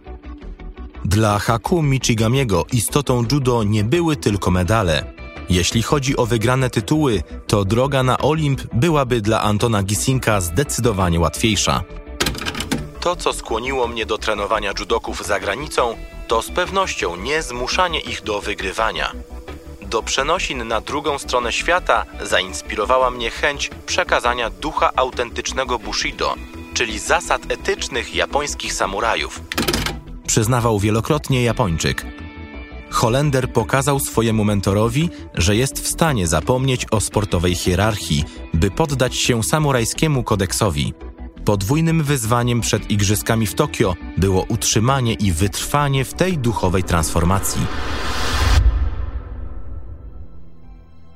Dla 1.06 1.40
Haku 1.40 1.82
Michigamiego 1.82 2.66
istotą 2.72 3.26
judo 3.32 3.64
nie 3.64 3.84
były 3.84 4.16
tylko 4.16 4.52
medale. 4.52 5.15
Jeśli 5.50 5.84
chodzi 5.84 6.18
o 6.18 6.26
wygrane 6.26 6.70
tytuły, 6.70 7.24
to 7.48 7.66
droga 7.66 8.04
na 8.04 8.18
Olimp 8.18 8.62
byłaby 8.74 9.22
dla 9.22 9.42
Antona 9.42 9.84
Gisinka 9.84 10.42
zdecydowanie 10.42 11.20
łatwiejsza. 11.20 11.84
To, 13.00 13.16
co 13.16 13.34
skłoniło 13.34 13.88
mnie 13.88 14.06
do 14.06 14.18
trenowania 14.18 14.74
judoków 14.80 15.26
za 15.26 15.40
granicą, 15.40 15.96
to 16.28 16.42
z 16.42 16.52
pewnością 16.52 17.16
nie 17.16 17.42
zmuszanie 17.42 18.00
ich 18.00 18.24
do 18.24 18.42
wygrywania. 18.42 19.12
Do 19.82 20.04
przenosin 20.04 20.68
na 20.68 20.82
drugą 20.82 21.18
stronę 21.18 21.52
świata 21.52 22.06
zainspirowała 22.22 23.12
mnie 23.12 23.30
chęć 23.30 23.70
przekazania 23.86 24.50
ducha 24.50 24.92
autentycznego 24.96 25.80
Bushido, 25.80 26.36
czyli 26.74 27.00
zasad 27.00 27.42
etycznych 27.52 28.16
japońskich 28.16 28.74
samurajów. 28.74 29.42
Przyznawał 30.28 30.80
wielokrotnie 30.80 31.44
Japończyk. 31.44 32.25
Holender 32.90 33.54
pokazał 33.54 34.00
swojemu 34.00 34.44
mentorowi, 34.44 35.10
że 35.34 35.56
jest 35.56 35.80
w 35.80 35.88
stanie 35.88 36.28
zapomnieć 36.28 36.86
o 36.92 37.02
sportowej 37.02 37.56
hierarchii, 37.56 38.24
by 38.54 38.72
poddać 38.72 39.16
się 39.16 39.44
samurajskiemu 39.44 40.24
kodeksowi. 40.24 40.94
Podwójnym 41.46 42.04
wyzwaniem 42.04 42.62
przed 42.62 42.92
Igrzyskami 42.92 43.48
w 43.48 43.56
Tokio 43.56 43.96
było 44.18 44.44
utrzymanie 44.44 45.14
i 45.14 45.32
wytrwanie 45.32 46.06
w 46.06 46.14
tej 46.14 46.38
duchowej 46.38 46.84
transformacji. 46.84 47.62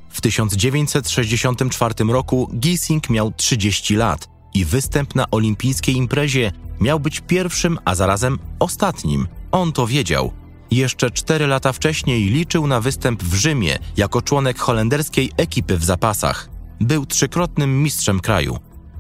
W 0.10 0.22
1964 0.22 1.94
roku 2.10 2.50
Gissing 2.60 3.10
miał 3.10 3.32
30 3.32 3.96
lat 3.96 4.28
i 4.54 4.66
występ 4.66 5.16
na 5.16 5.26
olimpijskiej 5.32 5.96
imprezie 5.96 6.52
miał 6.82 7.00
być 7.00 7.20
pierwszym, 7.20 7.80
a 7.86 7.96
zarazem 7.96 8.40
ostatnim. 8.60 9.28
On 9.52 9.72
to 9.72 9.88
wiedział. 9.88 10.39
Jeszcze 10.72 11.12
cztery 11.12 11.48
lata 11.48 11.74
wcześniej 11.74 12.30
liczył 12.30 12.68
na 12.68 12.82
występ 12.82 13.24
w 13.24 13.34
Rzymie 13.34 13.80
jako 13.98 14.22
członek 14.22 14.60
holenderskiej 14.60 15.32
ekipy 15.38 15.78
w 15.78 15.84
zapasach. 15.84 16.50
Był 16.82 17.06
trzykrotnym 17.06 17.84
mistrzem 17.84 18.20
kraju 18.20 18.60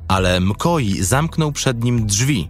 ale 0.10 0.40
Mkoi 0.40 1.04
zamknął 1.04 1.52
przed 1.52 1.84
nim 1.84 2.06
drzwi. 2.06 2.50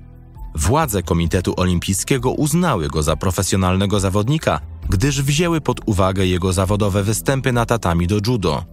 Władze 0.56 1.04
Komitetu 1.04 1.54
Olimpijskiego 1.58 2.32
uznały 2.32 2.88
go 2.88 3.04
za 3.04 3.16
profesjonalnego 3.16 4.00
zawodnika, 4.00 4.60
gdyż 4.90 5.22
wzięły 5.22 5.62
pod 5.62 5.82
uwagę 5.86 6.26
jego 6.26 6.54
zawodowe 6.54 7.04
występy 7.04 7.52
na 7.52 7.66
tatami 7.66 8.08
do 8.08 8.20
judo. 8.28 8.66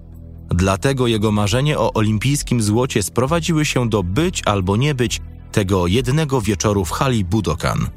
Dlatego 0.49 1.07
jego 1.07 1.33
marzenie 1.33 1.79
o 1.79 1.93
olimpijskim 1.93 2.63
złocie 2.63 3.03
sprowadziły 3.03 3.65
się 3.65 3.89
do 3.89 4.03
być 4.03 4.43
albo 4.45 4.77
nie 4.77 4.95
być 4.95 5.21
tego 5.53 5.87
jednego 5.87 6.41
wieczoru 6.41 6.85
w 6.85 6.91
hali 6.91 7.25
Budokan. 7.25 7.89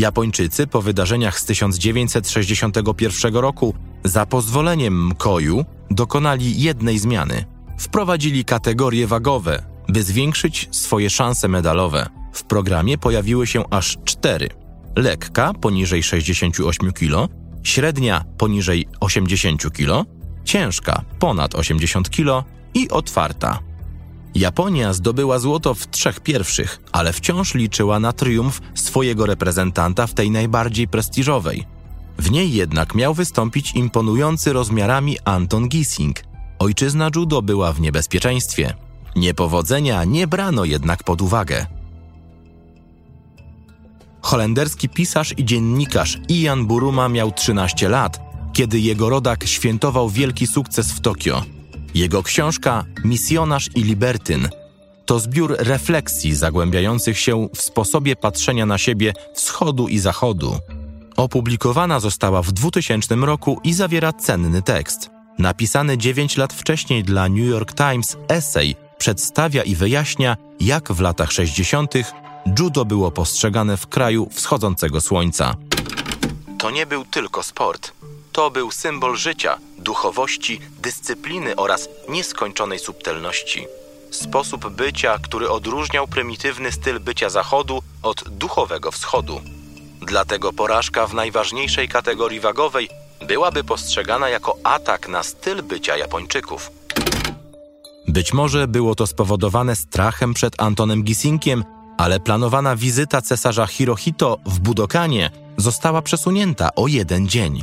Japończycy 0.00 0.66
po 0.66 0.82
wydarzeniach 0.82 1.40
z 1.40 1.44
1961 1.44 3.34
roku 3.34 3.74
za 4.04 4.26
pozwoleniem 4.26 5.06
Mkoju 5.06 5.64
dokonali 5.90 6.62
jednej 6.62 6.98
zmiany. 6.98 7.44
Wprowadzili 7.78 8.44
kategorie 8.44 9.06
wagowe, 9.06 9.62
by 9.88 10.02
zwiększyć 10.02 10.68
swoje 10.72 11.10
szanse 11.10 11.48
medalowe, 11.48 12.08
w 12.32 12.44
programie 12.44 12.98
pojawiły 12.98 13.46
się 13.46 13.64
aż 13.70 13.98
cztery: 14.04 14.48
lekka 14.96 15.54
poniżej 15.54 16.02
68 16.02 16.92
kg, 16.92 17.28
średnia 17.62 18.24
poniżej 18.38 18.86
80 19.00 19.72
kg, 19.72 20.04
ciężka 20.44 21.02
ponad 21.18 21.54
80 21.54 22.10
kg 22.10 22.44
i 22.74 22.88
otwarta. 22.90 23.58
Japonia 24.34 24.92
zdobyła 24.92 25.38
złoto 25.38 25.74
w 25.74 25.90
trzech 25.90 26.20
pierwszych, 26.20 26.80
ale 26.92 27.12
wciąż 27.12 27.54
liczyła 27.54 28.00
na 28.00 28.12
triumf 28.12 28.60
swojego 28.74 29.26
reprezentanta 29.26 30.06
w 30.06 30.14
tej 30.14 30.30
najbardziej 30.30 30.88
prestiżowej. 30.88 31.66
W 32.18 32.30
niej 32.30 32.52
jednak 32.52 32.94
miał 32.94 33.14
wystąpić 33.14 33.74
imponujący 33.74 34.52
rozmiarami 34.52 35.16
Anton 35.24 35.68
Gissing. 35.68 36.22
Ojczyzna 36.58 37.10
judo 37.16 37.42
była 37.42 37.72
w 37.72 37.80
niebezpieczeństwie. 37.80 38.74
Niepowodzenia 39.16 40.04
nie 40.04 40.26
brano 40.26 40.64
jednak 40.64 41.02
pod 41.02 41.22
uwagę. 41.22 41.66
Holenderski 44.22 44.88
pisarz 44.88 45.34
i 45.38 45.44
dziennikarz 45.44 46.18
Ian 46.28 46.66
Buruma 46.66 47.08
miał 47.08 47.32
13 47.32 47.88
lat, 47.88 48.20
kiedy 48.52 48.80
jego 48.80 49.08
rodak 49.08 49.46
świętował 49.46 50.08
wielki 50.08 50.46
sukces 50.46 50.92
w 50.92 51.00
Tokio. 51.00 51.42
Jego 51.94 52.22
książka 52.22 52.84
Misjonarz 53.04 53.68
i 53.74 53.82
Libertyn 53.82 54.48
to 55.10 55.18
zbiór 55.18 55.56
refleksji 55.58 56.34
zagłębiających 56.34 57.18
się 57.18 57.48
w 57.54 57.62
sposobie 57.62 58.16
patrzenia 58.16 58.66
na 58.66 58.78
siebie 58.78 59.12
wschodu 59.34 59.88
i 59.88 59.98
zachodu. 59.98 60.58
Opublikowana 61.16 62.00
została 62.00 62.42
w 62.42 62.52
2000 62.52 63.14
roku 63.14 63.60
i 63.64 63.74
zawiera 63.74 64.12
cenny 64.12 64.62
tekst. 64.62 65.10
Napisany 65.38 65.98
9 65.98 66.36
lat 66.36 66.52
wcześniej 66.52 67.04
dla 67.04 67.28
New 67.28 67.48
York 67.48 67.72
Times 67.74 68.16
esej 68.28 68.76
przedstawia 68.98 69.62
i 69.62 69.74
wyjaśnia, 69.74 70.36
jak 70.60 70.92
w 70.92 71.00
latach 71.00 71.32
60. 71.32 71.94
judo 72.58 72.84
było 72.84 73.10
postrzegane 73.10 73.76
w 73.76 73.86
kraju 73.86 74.28
wschodzącego 74.32 75.00
słońca. 75.00 75.54
To 76.60 76.70
nie 76.70 76.86
był 76.86 77.04
tylko 77.04 77.42
sport. 77.42 77.92
To 78.32 78.50
był 78.50 78.70
symbol 78.70 79.16
życia, 79.16 79.58
duchowości, 79.78 80.60
dyscypliny 80.78 81.56
oraz 81.56 81.88
nieskończonej 82.08 82.78
subtelności. 82.78 83.66
Sposób 84.10 84.68
bycia, 84.68 85.18
który 85.22 85.50
odróżniał 85.50 86.06
prymitywny 86.08 86.72
styl 86.72 87.00
bycia 87.00 87.30
Zachodu 87.30 87.82
od 88.02 88.28
duchowego 88.28 88.90
Wschodu. 88.90 89.40
Dlatego 90.00 90.52
porażka 90.52 91.06
w 91.06 91.14
najważniejszej 91.14 91.88
kategorii 91.88 92.40
wagowej 92.40 92.88
byłaby 93.28 93.64
postrzegana 93.64 94.28
jako 94.28 94.56
atak 94.64 95.08
na 95.08 95.22
styl 95.22 95.62
bycia 95.62 95.96
Japończyków. 95.96 96.70
Być 98.08 98.32
może 98.32 98.68
było 98.68 98.94
to 98.94 99.06
spowodowane 99.06 99.76
strachem 99.76 100.34
przed 100.34 100.62
Antonem 100.62 101.02
Gisinkiem, 101.02 101.64
ale 101.98 102.20
planowana 102.20 102.76
wizyta 102.76 103.22
cesarza 103.22 103.66
Hirohito 103.66 104.38
w 104.46 104.58
Budokanie 104.58 105.30
została 105.60 106.02
przesunięta 106.02 106.74
o 106.74 106.86
jeden 106.86 107.28
dzień. 107.28 107.62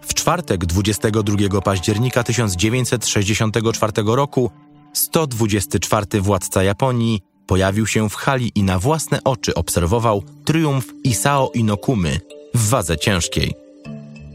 W 0.00 0.14
czwartek 0.14 0.66
22 0.66 1.60
października 1.60 2.22
1964 2.22 3.92
roku 4.06 4.50
124 4.92 6.20
władca 6.20 6.62
Japonii 6.62 7.20
pojawił 7.46 7.86
się 7.86 8.08
w 8.08 8.14
hali 8.14 8.52
i 8.54 8.62
na 8.62 8.78
własne 8.78 9.24
oczy 9.24 9.54
obserwował 9.54 10.22
triumf 10.44 10.86
Isao 11.04 11.50
Inokumy 11.54 12.20
w 12.54 12.68
wadze 12.68 12.98
ciężkiej. 12.98 13.54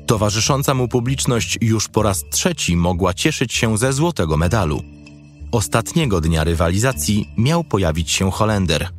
Towarzysząca 0.07 0.73
mu 0.73 0.87
publiczność 0.87 1.57
już 1.61 1.87
po 1.87 2.03
raz 2.03 2.23
trzeci 2.31 2.75
mogła 2.75 3.13
cieszyć 3.13 3.53
się 3.53 3.77
ze 3.77 3.93
złotego 3.93 4.37
medalu. 4.37 4.81
Ostatniego 5.51 6.21
dnia 6.21 6.43
rywalizacji 6.43 7.29
miał 7.37 7.63
pojawić 7.63 8.11
się 8.11 8.31
Holender. 8.31 8.89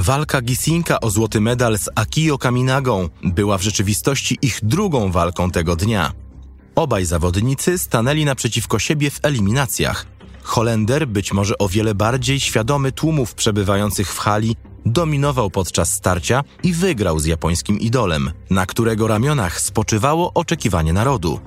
Walka 0.00 0.40
Gisinka 0.40 1.00
o 1.00 1.10
złoty 1.10 1.40
medal 1.40 1.78
z 1.78 1.88
Akio 1.94 2.38
Kaminagą 2.38 3.08
była 3.22 3.58
w 3.58 3.62
rzeczywistości 3.62 4.38
ich 4.42 4.58
drugą 4.62 5.12
walką 5.12 5.50
tego 5.50 5.76
dnia. 5.76 6.12
Obaj 6.74 7.04
zawodnicy 7.04 7.78
stanęli 7.78 8.24
naprzeciwko 8.24 8.78
siebie 8.78 9.10
w 9.10 9.20
eliminacjach. 9.22 10.06
Holender, 10.42 11.08
być 11.08 11.32
może 11.32 11.58
o 11.58 11.68
wiele 11.68 11.94
bardziej 11.94 12.40
świadomy 12.40 12.92
tłumów 12.92 13.34
przebywających 13.34 14.12
w 14.14 14.18
hali, 14.18 14.56
dominował 14.86 15.50
podczas 15.50 15.92
starcia 15.92 16.44
i 16.62 16.72
wygrał 16.72 17.18
z 17.18 17.24
japońskim 17.24 17.80
idolem, 17.80 18.30
na 18.50 18.66
którego 18.66 19.06
ramionach 19.06 19.60
spoczywało 19.60 20.32
oczekiwanie 20.34 20.92
narodu. 20.92 21.40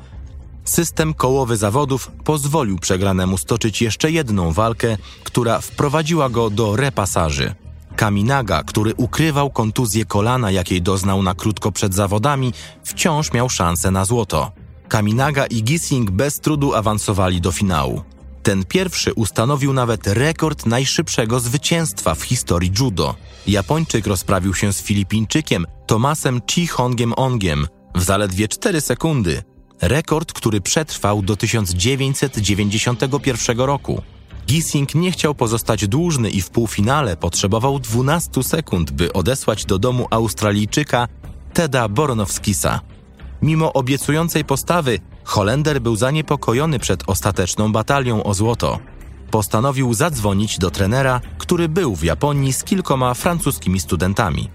System 0.64 1.14
kołowy 1.14 1.58
zawodów 1.58 2.12
pozwolił 2.24 2.80
przegranemu 2.80 3.38
stoczyć 3.38 3.82
jeszcze 3.82 4.12
jedną 4.12 4.52
walkę, 4.52 4.98
która 5.24 5.62
wprowadziła 5.62 6.30
go 6.30 6.50
do 6.50 6.76
repasaży. 6.76 7.56
Kaminaga, 7.96 8.64
który 8.64 8.94
ukrywał 8.98 9.50
kontuzję 9.50 10.06
kolana, 10.06 10.52
jakiej 10.52 10.82
doznał 10.82 11.24
na 11.24 11.36
krótko 11.36 11.72
przed 11.72 11.94
zawodami, 11.94 12.54
wciąż 12.84 13.34
miał 13.34 13.50
szansę 13.50 13.92
na 13.92 14.06
złoto. 14.06 14.52
Kaminaga 14.88 15.46
i 15.46 15.64
Gissing 15.64 16.12
bez 16.12 16.40
trudu 16.40 16.74
awansowali 16.74 17.42
do 17.42 17.52
finału. 17.52 18.02
Ten 18.44 18.66
pierwszy 18.66 19.14
ustanowił 19.14 19.74
nawet 19.74 20.08
rekord 20.08 20.66
najszybszego 20.66 21.40
zwycięstwa 21.40 22.16
w 22.16 22.24
historii 22.24 22.72
judo. 22.80 23.16
Japończyk 23.48 24.08
rozprawił 24.08 24.54
się 24.54 24.74
z 24.74 24.82
Filipińczykiem 24.82 25.66
Tomasem 25.88 26.42
Chi 26.52 26.68
Hongiem 26.68 27.14
Ongiem 27.16 27.68
w 27.96 28.04
zaledwie 28.04 28.48
4 28.48 28.82
sekundy. 28.82 29.44
Rekord, 29.82 30.34
który 30.34 30.62
przetrwał 30.62 31.22
do 31.22 31.36
1991 31.36 33.60
roku. 33.60 34.02
Gissing 34.48 34.96
nie 34.96 35.12
chciał 35.12 35.36
pozostać 35.36 35.88
dłużny 35.88 36.30
i 36.30 36.42
w 36.42 36.50
półfinale 36.50 37.18
potrzebował 37.18 37.80
12 37.80 38.44
sekund, 38.44 38.92
by 38.92 39.14
odesłać 39.14 39.66
do 39.66 39.80
domu 39.80 40.08
Australijczyka 40.10 41.08
Teda 41.54 41.90
Boronowskisa. 41.90 42.80
Mimo 43.42 43.74
obiecującej 43.74 44.46
postawy, 44.46 45.00
Holender 45.24 45.82
był 45.82 45.96
zaniepokojony 45.96 46.80
przed 46.80 47.04
ostateczną 47.08 47.72
batalią 47.72 48.24
o 48.24 48.34
złoto. 48.34 48.80
Postanowił 49.32 49.94
zadzwonić 49.94 50.60
do 50.60 50.72
trenera, 50.72 51.22
który 51.38 51.70
był 51.70 51.96
w 51.96 52.04
Japonii 52.04 52.54
z 52.54 52.64
kilkoma 52.64 53.14
francuskimi 53.14 53.80
studentami. 53.80 54.50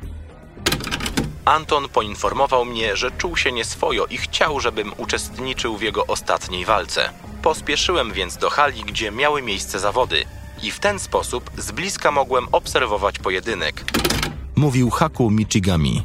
Anton 1.48 1.88
poinformował 1.88 2.64
mnie, 2.64 2.96
że 2.96 3.10
czuł 3.10 3.36
się 3.36 3.52
nieswojo 3.52 4.06
i 4.06 4.16
chciał, 4.16 4.60
żebym 4.60 4.92
uczestniczył 4.96 5.76
w 5.76 5.82
jego 5.82 6.06
ostatniej 6.06 6.64
walce. 6.64 7.10
Pospieszyłem 7.42 8.12
więc 8.12 8.36
do 8.36 8.50
hali, 8.50 8.82
gdzie 8.82 9.10
miały 9.10 9.42
miejsce 9.42 9.78
zawody 9.78 10.24
i 10.62 10.70
w 10.70 10.80
ten 10.80 10.98
sposób 10.98 11.50
z 11.58 11.72
bliska 11.72 12.10
mogłem 12.10 12.46
obserwować 12.52 13.18
pojedynek. 13.18 13.84
Mówił 14.56 14.90
Haku 14.90 15.30
Michigami. 15.30 16.02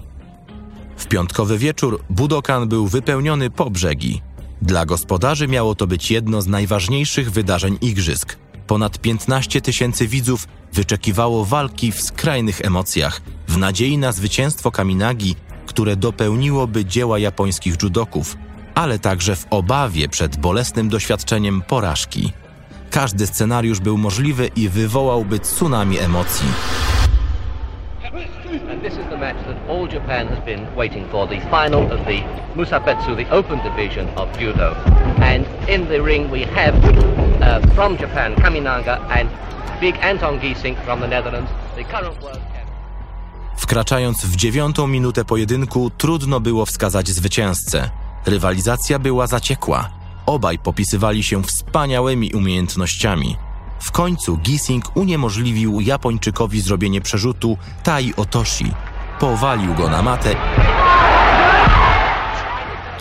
W 0.98 1.08
piątkowy 1.08 1.58
wieczór 1.58 2.02
Budokan 2.10 2.68
był 2.68 2.88
wypełniony 2.88 3.50
po 3.50 3.70
brzegi. 3.70 4.22
Dla 4.62 4.86
gospodarzy 4.86 5.48
miało 5.48 5.76
to 5.76 5.88
być 5.88 6.12
jedno 6.12 6.42
z 6.42 6.48
najważniejszych 6.48 7.32
wydarzeń 7.32 7.78
igrzysk. 7.82 8.38
Ponad 8.74 8.98
15 9.00 9.62
tysięcy 9.62 10.08
widzów 10.08 10.48
wyczekiwało 10.74 11.46
walki 11.46 11.92
w 11.92 12.02
skrajnych 12.02 12.62
emocjach, 12.62 13.22
w 13.48 13.58
nadziei 13.58 13.98
na 13.98 14.12
zwycięstwo 14.12 14.72
Kaminagi, 14.72 15.36
które 15.66 15.96
dopełniłoby 15.96 16.86
dzieła 16.86 17.20
japońskich 17.20 17.76
judoków, 17.84 18.38
ale 18.76 19.00
także 19.00 19.36
w 19.36 19.46
obawie 19.50 20.10
przed 20.10 20.38
bolesnym 20.38 20.90
doświadczeniem 20.90 21.62
porażki. 21.62 22.32
Każdy 22.92 23.28
scenariusz 23.28 23.80
był 23.80 23.98
możliwy 23.98 24.50
i 24.56 24.70
wywołałby 24.70 25.40
tsunami 25.40 26.00
emocji. 26.00 26.48
This 28.84 28.98
is 28.98 29.08
the 29.10 29.18
match 29.18 29.40
that 29.48 29.58
all 29.70 29.88
Japan 29.88 30.28
has 30.28 30.44
been 30.44 30.68
waiting 30.76 31.08
for, 31.08 31.26
the 31.26 31.40
final 31.50 31.90
of 31.90 32.06
the 32.06 32.20
Musabetsu, 32.54 33.16
the 33.16 33.30
open 33.32 33.60
division 33.60 34.10
of 34.18 34.28
judo. 34.38 34.76
And 35.22 35.48
in 35.70 35.88
the 35.88 36.02
ring 36.02 36.30
we 36.30 36.42
have 36.42 36.76
uh, 36.84 37.62
from 37.76 37.98
Japan, 37.98 38.36
Kaminaga, 38.36 39.00
and 39.10 39.30
big 39.80 39.96
Anton 40.02 40.38
Giesing 40.42 40.76
from 40.84 41.00
the 41.00 41.08
Netherlands, 41.08 41.50
the 41.78 41.84
current 41.86 42.22
world. 42.22 42.42
Wkraczając 43.58 44.26
w 44.26 44.36
dziewiątą 44.36 44.88
minutę 44.88 45.26
pojedynku, 45.26 45.92
trudno 45.98 46.40
było 46.40 46.66
wskazać 46.66 47.08
zwycięzcę. 47.10 47.90
Rywalizacja 48.26 49.00
była 49.00 49.28
zaciekła. 49.28 49.90
Obaj 50.26 50.60
popisywali 50.60 51.24
się 51.24 51.44
wspaniałymi 51.44 52.34
umiejętnościami. 52.34 53.36
W 53.84 53.92
końcu 53.92 54.38
Gising 54.38 54.86
uniemożliwił 54.98 55.80
Japończykowi 55.82 56.62
zrobienie 56.62 57.02
przerzutu 57.02 57.58
Tai 57.84 58.14
Otoshi. 58.18 58.74
Powalił 59.20 59.74
go 59.74 59.90
na 59.90 60.02
matę 60.02 60.36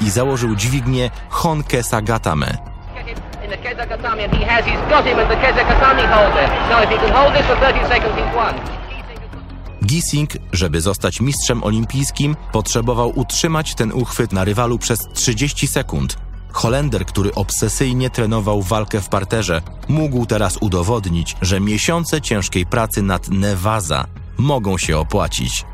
i 0.01 0.11
założył 0.11 0.55
dźwignię 0.57 1.11
Honke 1.29 1.83
Sagatame. 1.83 2.47
Get 2.95 3.07
him 3.07 3.17
in 3.45 3.51
the 3.51 3.57
Kezagatami, 3.57 4.25
and 4.25 4.33
he 4.35 4.45
has, 4.47 4.65
he's 4.67 4.89
got 4.91 5.05
him 5.05 5.21
in 5.21 5.29
the 5.29 5.37
Kezagatami 5.37 6.03
holder. 6.09 6.49
Now 6.71 6.83
if 6.85 6.89
he 6.95 7.07
can 7.07 7.13
hold 7.17 7.35
this 7.35 7.47
for 7.47 7.57
30 7.57 7.89
seconds, 7.89 8.17
he's 8.17 8.35
won. 8.35 8.55
Giesing 8.55 9.21
has 9.21 9.31
got- 9.31 9.87
Gising, 9.87 10.31
żeby 10.53 10.81
zostać 10.81 11.21
mistrzem 11.21 11.65
olimpijskim, 11.65 12.37
potrzebował 12.53 13.13
utrzymać 13.19 13.75
ten 13.75 13.93
uchwyt 13.93 14.33
na 14.33 14.45
rywalu 14.45 14.79
przez 14.79 15.09
30 15.15 15.67
sekund. 15.67 16.17
Holender, 16.53 17.07
który 17.07 17.35
obsesyjnie 17.35 18.11
trenował 18.11 18.63
walkę 18.63 19.01
w 19.01 19.09
parterze, 19.09 19.63
mógł 19.89 20.27
teraz 20.27 20.57
udowodnić, 20.61 21.37
że 21.43 21.61
miesiące 21.61 22.21
ciężkiej 22.21 22.67
pracy 22.67 23.03
nad 23.03 23.29
Nevaza 23.29 24.05
mogą 24.39 24.79
się 24.79 24.99
opłacić. 24.99 25.65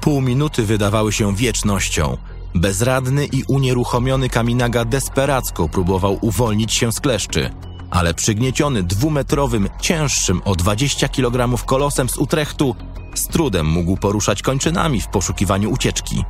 Pół 0.00 0.20
minuty 0.20 0.62
wydawały 0.62 1.12
się 1.12 1.36
wiecznością. 1.36 2.16
Bezradny 2.54 3.26
i 3.26 3.44
unieruchomiony 3.48 4.28
Kaminaga 4.28 4.84
desperacko 4.84 5.68
próbował 5.68 6.18
uwolnić 6.20 6.72
się 6.72 6.92
z 6.92 7.00
kleszczy. 7.00 7.50
ale 7.90 8.14
przygnieciony 8.14 8.82
dwumetrowym, 8.82 9.68
cięższym 9.80 10.42
o 10.44 10.54
20 10.56 11.08
kg 11.08 11.64
kolosem 11.66 12.08
z 12.08 12.18
Utrechtu, 12.18 12.76
z 13.14 13.28
trudem 13.28 13.66
mógł 13.66 13.96
poruszać 13.96 14.42
kończynami 14.42 15.00
w 15.00 15.08
poszukiwaniu 15.08 15.70
ucieczki. 15.70 16.24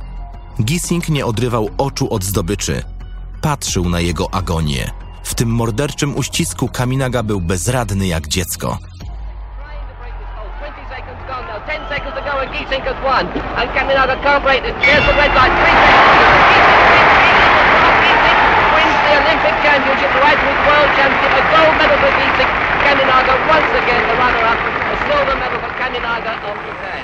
Gissing 0.61 1.09
nie 1.09 1.25
odrywał 1.25 1.69
oczu 1.77 2.13
od 2.13 2.23
zdobyczy. 2.23 2.83
Patrzył 3.43 3.89
na 3.89 3.99
jego 3.99 4.25
agonię. 4.33 4.91
W 5.23 5.35
tym 5.35 5.49
morderczym 5.49 6.17
uścisku 6.17 6.69
Kaminaga 6.69 7.23
był 7.23 7.41
bezradny 7.41 8.07
jak 8.07 8.27
dziecko. 8.27 8.67
Trying 8.67 9.83
to 9.89 9.95
break 10.01 10.13
this 10.19 10.31
hold. 10.37 10.51
20 10.59 10.95
seconds 10.95 11.19
gone 11.29 11.45
now. 11.51 11.59
10 11.67 11.89
seconds 11.93 12.13
to 12.17 12.21
go 12.29 12.33
and 12.41 12.49
Geesink 12.55 12.83
has 12.89 12.99
won. 13.07 13.23
And 13.59 13.67
Kaminaga 13.75 14.15
can't 14.25 14.43
break 14.47 14.61
this. 14.65 14.75
There's 14.85 15.05
the 15.09 15.15
red 15.21 15.31
light. 15.39 15.53
Three 15.59 15.75
seconds. 15.83 16.23
Geesink 18.03 18.39
wins 18.75 18.97
the 19.05 19.13
Olympic 19.21 19.55
Championship, 19.65 20.11
right 20.25 20.41
with 20.47 20.59
World 20.67 20.91
Championship. 20.97 21.33
A 21.41 21.43
gold 21.53 21.73
medal 21.81 21.97
for 22.03 22.11
Geesink. 22.19 22.49
Kaminaga 22.85 23.33
once 23.55 23.71
again 23.81 24.03
the 24.09 24.15
runner-up. 24.23 24.59
A 24.93 24.95
silver 25.07 25.35
medal 25.43 25.59
for 25.63 25.71
Kaminaga 25.81 26.31
of 26.49 26.57
Japan. 26.67 27.03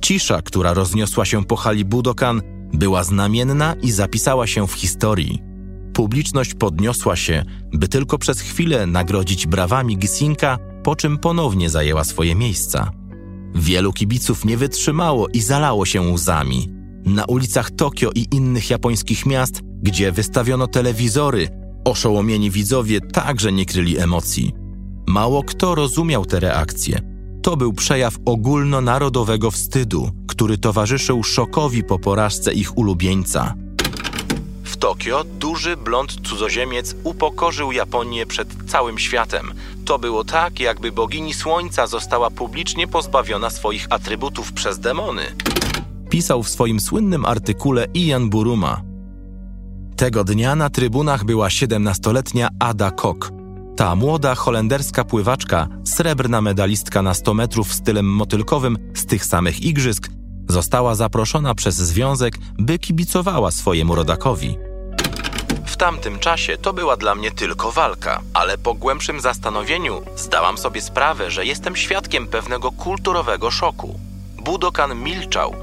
Cisza, 0.00 0.42
która 0.42 0.74
rozniosła 0.74 1.24
się 1.24 1.44
po 1.44 1.56
hali 1.56 1.84
Budokan, 1.84 2.40
była 2.72 3.04
znamienna 3.04 3.74
i 3.82 3.90
zapisała 3.90 4.46
się 4.46 4.66
w 4.66 4.72
historii. 4.72 5.42
Publiczność 5.92 6.54
podniosła 6.54 7.16
się, 7.16 7.44
by 7.72 7.88
tylko 7.88 8.18
przez 8.18 8.40
chwilę 8.40 8.86
nagrodzić 8.86 9.46
brawami 9.46 9.98
Gisinka, 9.98 10.58
po 10.82 10.96
czym 10.96 11.18
ponownie 11.18 11.70
zajęła 11.70 12.04
swoje 12.04 12.34
miejsca. 12.34 12.90
Wielu 13.54 13.92
kibiców 13.92 14.44
nie 14.44 14.56
wytrzymało 14.56 15.28
i 15.28 15.40
zalało 15.40 15.86
się 15.86 16.00
łzami. 16.00 16.68
Na 17.04 17.24
ulicach 17.24 17.70
Tokio 17.70 18.10
i 18.14 18.26
innych 18.32 18.70
japońskich 18.70 19.26
miast, 19.26 19.60
gdzie 19.82 20.12
wystawiono 20.12 20.66
telewizory, 20.66 21.48
oszołomieni 21.84 22.50
widzowie 22.50 23.00
także 23.00 23.52
nie 23.52 23.66
kryli 23.66 23.98
emocji. 23.98 24.52
Mało 25.06 25.42
kto 25.42 25.74
rozumiał 25.74 26.24
te 26.24 26.40
reakcje. 26.40 27.07
To 27.48 27.56
był 27.56 27.72
przejaw 27.72 28.16
ogólnonarodowego 28.24 29.50
wstydu, 29.50 30.10
który 30.26 30.58
towarzyszył 30.58 31.24
szokowi 31.24 31.84
po 31.84 31.98
porażce 31.98 32.52
ich 32.54 32.78
ulubieńca. 32.78 33.54
W 34.64 34.76
Tokio 34.76 35.24
duży 35.24 35.76
blond 35.76 36.12
cudzoziemiec 36.28 36.96
upokorzył 37.04 37.72
Japonię 37.72 38.26
przed 38.26 38.48
całym 38.66 38.98
światem. 38.98 39.52
To 39.84 39.98
było 39.98 40.24
tak, 40.24 40.60
jakby 40.60 40.92
bogini 40.92 41.34
słońca 41.34 41.86
została 41.86 42.30
publicznie 42.30 42.86
pozbawiona 42.86 43.50
swoich 43.50 43.86
atrybutów 43.90 44.52
przez 44.52 44.78
demony. 44.78 45.22
Pisał 46.10 46.42
w 46.42 46.48
swoim 46.48 46.80
słynnym 46.80 47.24
artykule 47.24 47.86
Ian 47.94 48.30
Buruma. 48.30 48.82
Tego 49.96 50.24
dnia 50.24 50.54
na 50.54 50.70
trybunach 50.70 51.24
była 51.24 51.48
17-letnia 51.48 52.48
Ada 52.58 52.90
Kok. 52.90 53.37
Ta 53.78 53.94
młoda 53.94 54.34
holenderska 54.34 55.04
pływaczka, 55.04 55.68
srebrna 55.84 56.40
medalistka 56.40 57.02
na 57.02 57.14
100 57.14 57.34
metrów 57.34 57.72
stylem 57.72 58.06
motylkowym 58.06 58.78
z 58.94 59.06
tych 59.06 59.24
samych 59.24 59.60
igrzysk, 59.60 60.08
została 60.48 60.94
zaproszona 60.94 61.54
przez 61.54 61.74
związek, 61.74 62.34
by 62.58 62.78
kibicowała 62.78 63.50
swojemu 63.50 63.94
rodakowi. 63.94 64.58
W 65.66 65.76
tamtym 65.76 66.18
czasie 66.18 66.56
to 66.56 66.72
była 66.72 66.96
dla 66.96 67.14
mnie 67.14 67.30
tylko 67.30 67.72
walka, 67.72 68.20
ale 68.34 68.58
po 68.58 68.74
głębszym 68.74 69.20
zastanowieniu 69.20 70.02
zdałam 70.16 70.58
sobie 70.58 70.80
sprawę, 70.80 71.30
że 71.30 71.46
jestem 71.46 71.76
świadkiem 71.76 72.26
pewnego 72.26 72.72
kulturowego 72.72 73.50
szoku. 73.50 74.00
Budokan 74.44 75.02
milczał. 75.02 75.54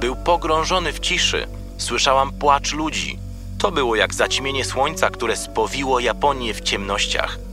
Był 0.00 0.16
pogrążony 0.16 0.92
w 0.92 1.00
ciszy. 1.00 1.46
Słyszałam 1.78 2.32
płacz 2.32 2.72
ludzi. 2.72 3.18
To 3.58 3.72
było 3.72 3.96
jak 3.96 4.14
zaćmienie 4.14 4.64
słońca, 4.64 5.10
które 5.10 5.36
spowiło 5.36 6.00
Japonię 6.00 6.54
w 6.54 6.60
ciemnościach. 6.60 7.49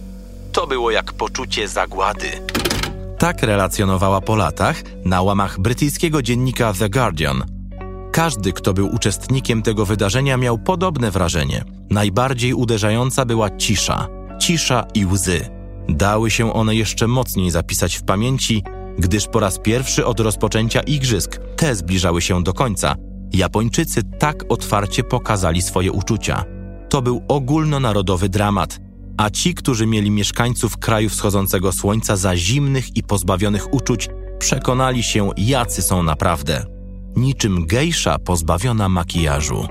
To 0.58 0.68
było 0.68 0.92
jak 0.92 1.14
poczucie 1.14 1.68
zagłady. 1.68 2.28
Tak 3.18 3.44
relacjonowała 3.44 4.22
po 4.22 4.36
latach 4.36 4.84
na 5.06 5.22
łamach 5.22 5.60
brytyjskiego 5.60 6.22
dziennika 6.22 6.74
The 6.74 6.90
Guardian. 6.90 7.44
Każdy, 8.12 8.54
kto 8.54 8.74
był 8.74 8.96
uczestnikiem 8.96 9.62
tego 9.62 9.86
wydarzenia, 9.86 10.38
miał 10.38 10.58
podobne 10.58 11.12
wrażenie. 11.12 11.64
Najbardziej 11.90 12.54
uderzająca 12.54 13.26
była 13.26 13.50
cisza. 13.50 14.08
Cisza 14.40 14.86
i 14.94 15.06
łzy. 15.06 15.50
Dały 15.90 16.32
się 16.32 16.54
one 16.54 16.76
jeszcze 16.76 17.08
mocniej 17.08 17.52
zapisać 17.52 17.96
w 17.96 18.04
pamięci, 18.04 18.64
gdyż 18.98 19.28
po 19.28 19.40
raz 19.40 19.60
pierwszy 19.60 20.06
od 20.06 20.20
rozpoczęcia 20.20 20.82
igrzysk 20.82 21.38
te 21.56 21.76
zbliżały 21.76 22.22
się 22.22 22.44
do 22.44 22.54
końca. 22.54 22.96
Japończycy 23.34 24.02
tak 24.20 24.44
otwarcie 24.50 25.04
pokazali 25.04 25.62
swoje 25.62 25.92
uczucia. 25.92 26.44
To 26.90 27.02
był 27.02 27.24
ogólnonarodowy 27.28 28.30
dramat, 28.30 28.87
a 29.18 29.30
ci, 29.30 29.54
którzy 29.54 29.88
mieli 29.88 30.12
mieszkańców 30.12 30.78
kraju 30.78 31.10
wschodzącego 31.10 31.72
słońca 31.72 32.16
za 32.16 32.38
zimnych 32.38 32.98
i 32.98 33.04
pozbawionych 33.04 33.74
uczuć, 33.74 34.10
przekonali 34.40 35.04
się, 35.04 35.30
jacy 35.38 35.82
są 35.82 36.04
naprawdę. 36.04 36.66
Niczym 37.16 37.66
gejsza 37.66 38.20
pozbawiona 38.20 38.90
makijażu. 38.90 39.68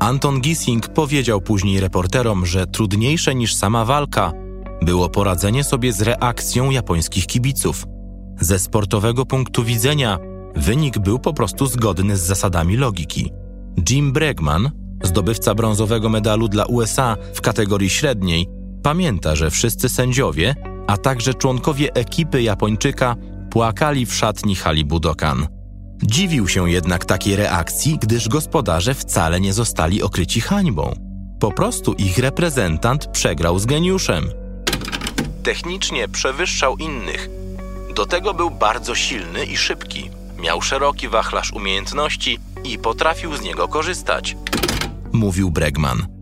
Anton 0.00 0.40
Gissing 0.40 0.88
powiedział 0.88 1.40
później 1.40 1.80
reporterom, 1.80 2.46
że 2.46 2.66
trudniejsze 2.66 3.34
niż 3.34 3.54
sama 3.54 3.84
walka 3.84 4.32
było 4.82 5.08
poradzenie 5.08 5.64
sobie 5.64 5.92
z 5.92 6.02
reakcją 6.02 6.70
japońskich 6.70 7.26
kibiców. 7.26 7.84
Ze 8.40 8.58
sportowego 8.58 9.26
punktu 9.26 9.64
widzenia 9.64 10.18
wynik 10.56 10.98
był 10.98 11.18
po 11.18 11.32
prostu 11.32 11.66
zgodny 11.66 12.16
z 12.16 12.20
zasadami 12.20 12.76
logiki. 12.76 13.30
Jim 13.90 14.12
Bregman, 14.12 14.70
zdobywca 15.02 15.54
brązowego 15.54 16.08
medalu 16.08 16.48
dla 16.48 16.66
USA 16.66 17.16
w 17.34 17.40
kategorii 17.40 17.90
średniej, 17.90 18.57
pamięta, 18.82 19.36
że 19.36 19.50
wszyscy 19.50 19.88
sędziowie, 19.88 20.54
a 20.86 20.96
także 20.96 21.34
członkowie 21.34 21.94
ekipy 21.94 22.42
Japończyka 22.42 23.16
płakali 23.50 24.06
w 24.06 24.14
szatni 24.14 24.54
hali 24.54 24.84
Budokan. 24.84 25.46
Dziwił 26.02 26.48
się 26.48 26.70
jednak 26.70 27.04
takiej 27.04 27.36
reakcji, 27.36 27.98
gdyż 28.00 28.28
gospodarze 28.28 28.94
wcale 28.94 29.40
nie 29.40 29.52
zostali 29.52 30.02
okryci 30.02 30.40
hańbą. 30.40 30.94
Po 31.40 31.52
prostu 31.52 31.92
ich 31.92 32.18
reprezentant 32.18 33.06
przegrał 33.06 33.58
z 33.58 33.66
geniuszem. 33.66 34.30
Technicznie 35.42 36.08
przewyższał 36.08 36.76
innych. 36.76 37.28
Do 37.94 38.06
tego 38.06 38.34
był 38.34 38.50
bardzo 38.50 38.94
silny 38.94 39.44
i 39.44 39.56
szybki. 39.56 40.10
Miał 40.38 40.62
szeroki 40.62 41.08
wachlarz 41.08 41.52
umiejętności 41.52 42.38
i 42.64 42.78
potrafił 42.78 43.36
z 43.36 43.42
niego 43.42 43.68
korzystać. 43.68 44.36
Mówił 45.12 45.50
Bregman. 45.50 46.17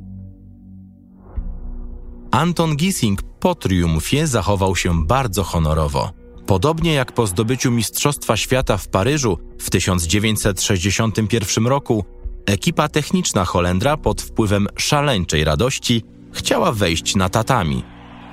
Anton 2.36 2.76
Gissing 2.76 3.22
po 3.22 3.54
triumfie 3.54 4.26
zachował 4.26 4.76
się 4.76 5.06
bardzo 5.06 5.42
honorowo. 5.42 6.10
Podobnie 6.46 6.94
jak 6.94 7.12
po 7.12 7.26
zdobyciu 7.26 7.70
Mistrzostwa 7.70 8.36
Świata 8.36 8.76
w 8.76 8.88
Paryżu 8.88 9.38
w 9.58 9.70
1961 9.70 11.66
roku, 11.66 12.04
ekipa 12.46 12.88
techniczna 12.88 13.44
Holendra 13.44 13.96
pod 13.96 14.22
wpływem 14.22 14.66
szaleńczej 14.78 15.44
radości 15.44 16.02
chciała 16.32 16.72
wejść 16.72 17.16
na 17.16 17.28
tatami. 17.28 17.82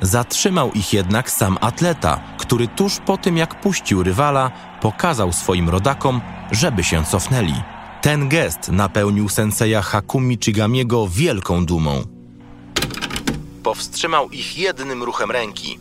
Zatrzymał 0.01 0.71
ich 0.71 0.93
jednak 0.93 1.31
sam 1.31 1.57
atleta, 1.61 2.23
który 2.37 2.67
tuż 2.67 2.99
po 3.05 3.17
tym 3.17 3.37
jak 3.37 3.61
puścił 3.61 4.03
rywala, 4.03 4.51
pokazał 4.81 5.33
swoim 5.33 5.69
rodakom, 5.69 6.21
żeby 6.51 6.83
się 6.83 7.05
cofnęli. 7.05 7.55
Ten 8.01 8.29
gest 8.29 8.69
napełnił 8.71 9.29
senseja 9.29 9.81
Hakumi 9.81 10.37
Chigamiego 10.43 11.07
wielką 11.07 11.65
dumą. 11.65 12.12
Powstrzymał 13.63 14.29
ich 14.29 14.57
jednym 14.57 15.03
ruchem 15.03 15.31
ręki. 15.31 15.79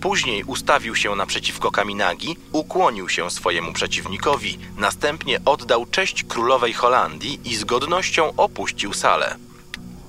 Później 0.00 0.44
ustawił 0.44 0.96
się 0.96 1.16
naprzeciwko 1.16 1.70
Kaminagi, 1.70 2.36
ukłonił 2.52 3.08
się 3.08 3.30
swojemu 3.30 3.72
przeciwnikowi, 3.72 4.58
następnie 4.76 5.40
oddał 5.44 5.86
cześć 5.86 6.24
królowej 6.24 6.72
Holandii 6.72 7.40
i 7.44 7.56
z 7.56 7.64
godnością 7.64 8.32
opuścił 8.36 8.92
salę. 8.92 9.36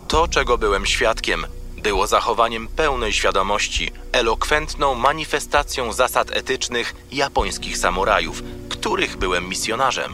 To, 0.07 0.27
czego 0.27 0.57
byłem 0.57 0.85
świadkiem, 0.85 1.45
było 1.83 2.07
zachowaniem 2.07 2.67
pełnej 2.67 3.13
świadomości, 3.13 3.91
elokwentną 4.11 4.95
manifestacją 4.95 5.93
zasad 5.93 6.31
etycznych 6.31 6.95
japońskich 7.11 7.77
samurajów, 7.77 8.43
których 8.69 9.17
byłem 9.17 9.49
misjonarzem. 9.49 10.13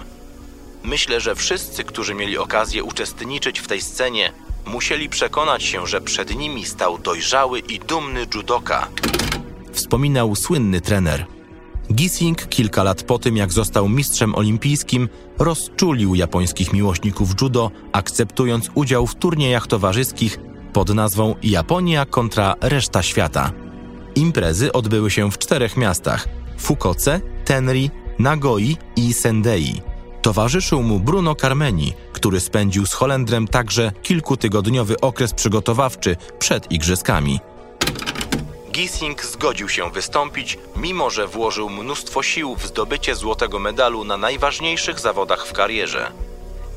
Myślę, 0.84 1.22
że 1.22 1.36
wszyscy, 1.36 1.84
którzy 1.84 2.16
mieli 2.16 2.38
okazję 2.38 2.84
uczestniczyć 2.84 3.60
w 3.60 3.68
tej 3.68 3.82
scenie, 3.82 4.34
musieli 4.68 5.10
przekonać 5.10 5.64
się, 5.64 5.88
że 5.88 6.02
przed 6.02 6.36
nimi 6.36 6.66
stał 6.66 6.98
dojrzały 6.98 7.60
i 7.60 7.80
dumny 7.80 8.28
judoka. 8.36 8.88
Wspominał 9.72 10.36
słynny 10.36 10.82
trener. 10.82 11.26
Gissing 11.94 12.48
kilka 12.50 12.84
lat 12.84 13.04
po 13.04 13.20
tym, 13.20 13.38
jak 13.38 13.52
został 13.52 13.90
mistrzem 13.90 14.36
olimpijskim, 14.36 15.10
rozczulił 15.40 16.16
japońskich 16.16 16.74
miłośników 16.74 17.30
judo, 17.42 17.72
akceptując 17.92 18.70
udział 18.76 19.08
w 19.08 19.16
turniejach 19.16 19.68
towarzyskich 19.68 20.40
pod 20.74 20.90
nazwą 20.90 21.36
Japonia 21.44 22.06
kontra 22.06 22.56
reszta 22.62 23.04
świata. 23.04 23.52
Imprezy 24.16 24.72
odbyły 24.74 25.12
się 25.12 25.32
w 25.32 25.38
czterech 25.38 25.78
miastach: 25.78 26.28
Fukoce, 26.58 27.22
Tenri, 27.46 27.92
Nagoi 28.20 28.78
i 28.96 29.14
Sendai. 29.14 29.82
Towarzyszył 30.28 30.84
mu 30.84 31.00
Bruno 31.00 31.36
Carmeni, 31.36 31.94
który 32.14 32.40
spędził 32.40 32.86
z 32.86 32.94
Holendrem 32.94 33.48
także 33.48 33.92
kilkutygodniowy 34.02 35.00
okres 35.02 35.34
przygotowawczy 35.34 36.16
przed 36.40 36.72
igrzyskami. 36.72 37.40
Gissing 38.72 39.26
zgodził 39.26 39.70
się 39.70 39.92
wystąpić, 39.92 40.58
mimo 40.76 41.10
że 41.10 41.28
włożył 41.28 41.70
mnóstwo 41.70 42.24
sił 42.24 42.56
w 42.56 42.66
zdobycie 42.66 43.16
złotego 43.16 43.60
medalu 43.60 44.04
na 44.04 44.18
najważniejszych 44.18 45.00
zawodach 45.00 45.48
w 45.48 45.54
karierze. 45.54 46.12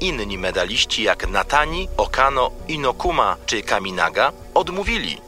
Inni 0.00 0.38
medaliści 0.38 1.02
jak 1.02 1.28
Natani, 1.30 1.88
Okano, 1.96 2.50
Inokuma 2.68 3.36
czy 3.46 3.62
Kaminaga 3.62 4.32
odmówili. 4.54 5.18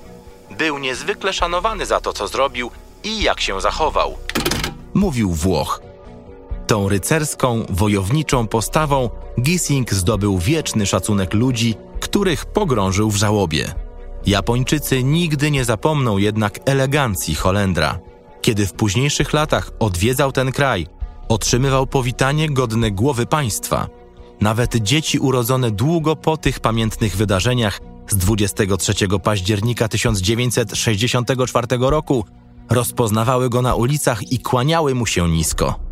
Był 0.50 0.78
niezwykle 0.78 1.32
szanowany 1.32 1.87
za 1.87 2.00
to, 2.00 2.12
co 2.12 2.28
zrobił 2.28 2.70
i 3.04 3.22
jak 3.22 3.40
się 3.40 3.61
zachował. 3.61 4.18
Mówił 4.94 5.32
Włoch. 5.32 5.91
Tą 6.72 6.88
rycerską, 6.88 7.64
wojowniczą 7.70 8.46
postawą 8.46 9.11
Gissing 9.40 9.94
zdobył 9.94 10.38
wieczny 10.38 10.87
szacunek 10.87 11.35
ludzi, 11.35 11.74
których 12.00 12.46
pogrążył 12.46 13.11
w 13.11 13.16
żałobie. 13.16 13.74
Japończycy 14.26 15.04
nigdy 15.04 15.50
nie 15.50 15.64
zapomną 15.64 16.18
jednak 16.18 16.58
elegancji 16.64 17.35
Holendra. 17.35 17.98
Kiedy 18.42 18.66
w 18.66 18.72
późniejszych 18.72 19.32
latach 19.32 19.70
odwiedzał 19.78 20.32
ten 20.32 20.52
kraj, 20.52 20.87
otrzymywał 21.28 21.87
powitanie 21.87 22.50
godne 22.50 22.90
głowy 22.90 23.26
państwa. 23.26 23.88
Nawet 24.40 24.76
dzieci 24.76 25.18
urodzone 25.18 25.70
długo 25.70 26.16
po 26.16 26.37
tych 26.37 26.61
pamiętnych 26.61 27.16
wydarzeniach 27.16 27.80
z 28.08 28.16
23 28.16 28.94
października 29.22 29.88
1964 29.88 31.66
roku 31.80 32.24
rozpoznawały 32.70 33.50
go 33.50 33.62
na 33.62 33.74
ulicach 33.74 34.32
i 34.32 34.38
kłaniały 34.38 34.94
mu 34.94 35.06
się 35.06 35.28
nisko. 35.28 35.91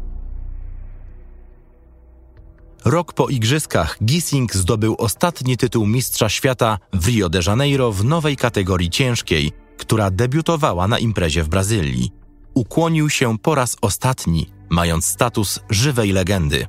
Rok 2.84 3.12
po 3.12 3.28
igrzyskach 3.28 3.98
Gissing 4.04 4.54
zdobył 4.54 4.94
ostatni 4.98 5.56
tytuł 5.56 5.86
Mistrza 5.86 6.28
Świata 6.28 6.78
w 6.92 7.06
Rio 7.06 7.28
de 7.28 7.40
Janeiro 7.46 7.92
w 7.92 8.04
nowej 8.04 8.36
kategorii 8.36 8.90
ciężkiej, 8.90 9.52
która 9.78 10.10
debiutowała 10.10 10.88
na 10.88 10.98
imprezie 10.98 11.42
w 11.42 11.48
Brazylii. 11.48 12.10
Ukłonił 12.54 13.10
się 13.10 13.38
po 13.38 13.54
raz 13.54 13.76
ostatni, 13.80 14.46
mając 14.70 15.06
status 15.06 15.60
żywej 15.70 16.12
legendy. 16.12 16.66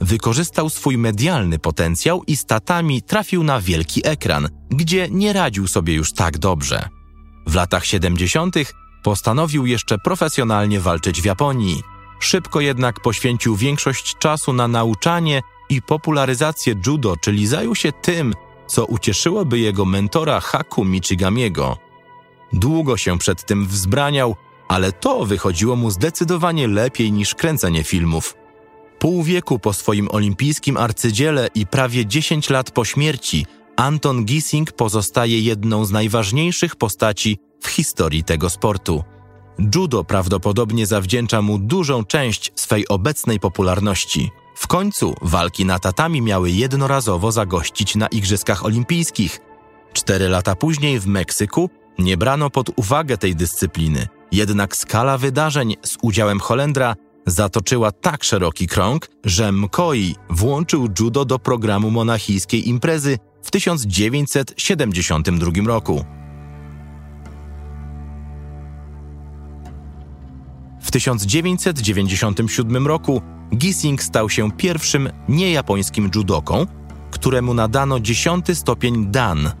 Wykorzystał 0.00 0.70
swój 0.70 0.98
medialny 0.98 1.58
potencjał 1.58 2.22
i 2.26 2.36
statami 2.36 3.02
trafił 3.02 3.44
na 3.44 3.60
wielki 3.60 4.06
ekran, 4.08 4.48
gdzie 4.70 5.08
nie 5.10 5.32
radził 5.32 5.66
sobie 5.66 5.94
już 5.94 6.12
tak 6.12 6.38
dobrze. 6.38 6.88
W 7.46 7.54
latach 7.54 7.86
70. 7.86 8.56
postanowił 9.02 9.66
jeszcze 9.66 9.98
profesjonalnie 9.98 10.80
walczyć 10.80 11.22
w 11.22 11.24
Japonii– 11.24 11.82
Szybko 12.20 12.60
jednak 12.60 13.00
poświęcił 13.00 13.56
większość 13.56 14.16
czasu 14.18 14.52
na 14.52 14.68
nauczanie 14.68 15.42
i 15.68 15.82
popularyzację 15.82 16.74
judo, 16.86 17.16
czyli 17.16 17.46
zajął 17.46 17.74
się 17.74 17.92
tym, 17.92 18.34
co 18.66 18.84
ucieszyłoby 18.84 19.58
jego 19.58 19.84
mentora 19.84 20.40
Haku 20.40 20.84
Michigamiego. 20.84 21.78
Długo 22.52 22.96
się 22.96 23.18
przed 23.18 23.46
tym 23.46 23.66
wzbraniał, 23.66 24.36
ale 24.68 24.92
to 24.92 25.24
wychodziło 25.24 25.76
mu 25.76 25.90
zdecydowanie 25.90 26.68
lepiej 26.68 27.12
niż 27.12 27.34
kręcenie 27.34 27.84
filmów. 27.84 28.34
Pół 28.98 29.22
wieku 29.22 29.58
po 29.58 29.72
swoim 29.72 30.08
olimpijskim 30.10 30.76
arcydziele 30.76 31.48
i 31.54 31.66
prawie 31.66 32.06
10 32.06 32.50
lat 32.50 32.70
po 32.70 32.84
śmierci 32.84 33.46
Anton 33.76 34.24
Gissing 34.24 34.72
pozostaje 34.72 35.40
jedną 35.40 35.84
z 35.84 35.90
najważniejszych 35.90 36.76
postaci 36.76 37.38
w 37.60 37.68
historii 37.68 38.24
tego 38.24 38.50
sportu. 38.50 39.04
Judo 39.74 40.04
prawdopodobnie 40.04 40.86
zawdzięcza 40.86 41.42
mu 41.42 41.58
dużą 41.58 42.04
część 42.04 42.52
swej 42.54 42.88
obecnej 42.88 43.40
popularności. 43.40 44.30
W 44.56 44.66
końcu 44.66 45.14
walki 45.22 45.64
na 45.64 45.78
tatami 45.78 46.22
miały 46.22 46.50
jednorazowo 46.50 47.32
zagościć 47.32 47.96
na 47.96 48.06
Igrzyskach 48.06 48.64
Olimpijskich. 48.64 49.40
Cztery 49.92 50.28
lata 50.28 50.54
później 50.54 51.00
w 51.00 51.06
Meksyku 51.06 51.70
nie 51.98 52.16
brano 52.16 52.50
pod 52.50 52.70
uwagę 52.76 53.18
tej 53.18 53.36
dyscypliny, 53.36 54.08
jednak 54.32 54.76
skala 54.76 55.18
wydarzeń 55.18 55.76
z 55.82 55.96
udziałem 56.02 56.40
Holendra 56.40 56.94
zatoczyła 57.26 57.92
tak 57.92 58.24
szeroki 58.24 58.66
krąg, 58.66 59.10
że 59.24 59.52
Mkoi 59.52 60.14
włączył 60.30 60.88
judo 61.00 61.24
do 61.24 61.38
programu 61.38 61.90
monachijskiej 61.90 62.68
imprezy 62.68 63.18
w 63.42 63.50
1972 63.50 65.50
roku. 65.66 66.04
W 70.84 70.90
1997 70.90 72.86
roku 72.86 73.22
Gissing 73.56 74.02
stał 74.02 74.30
się 74.30 74.52
pierwszym 74.52 75.10
niejapońskim 75.28 76.10
judoką, 76.14 76.66
któremu 77.10 77.54
nadano 77.54 78.00
dziesiąty 78.00 78.54
stopień 78.54 79.06
Dan. 79.10 79.52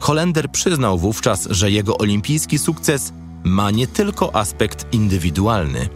Holender 0.00 0.50
przyznał 0.50 0.98
wówczas, 0.98 1.48
że 1.50 1.70
jego 1.70 1.98
olimpijski 1.98 2.58
sukces 2.58 3.12
ma 3.44 3.70
nie 3.70 3.86
tylko 3.86 4.36
aspekt 4.36 4.94
indywidualny. 4.94 5.88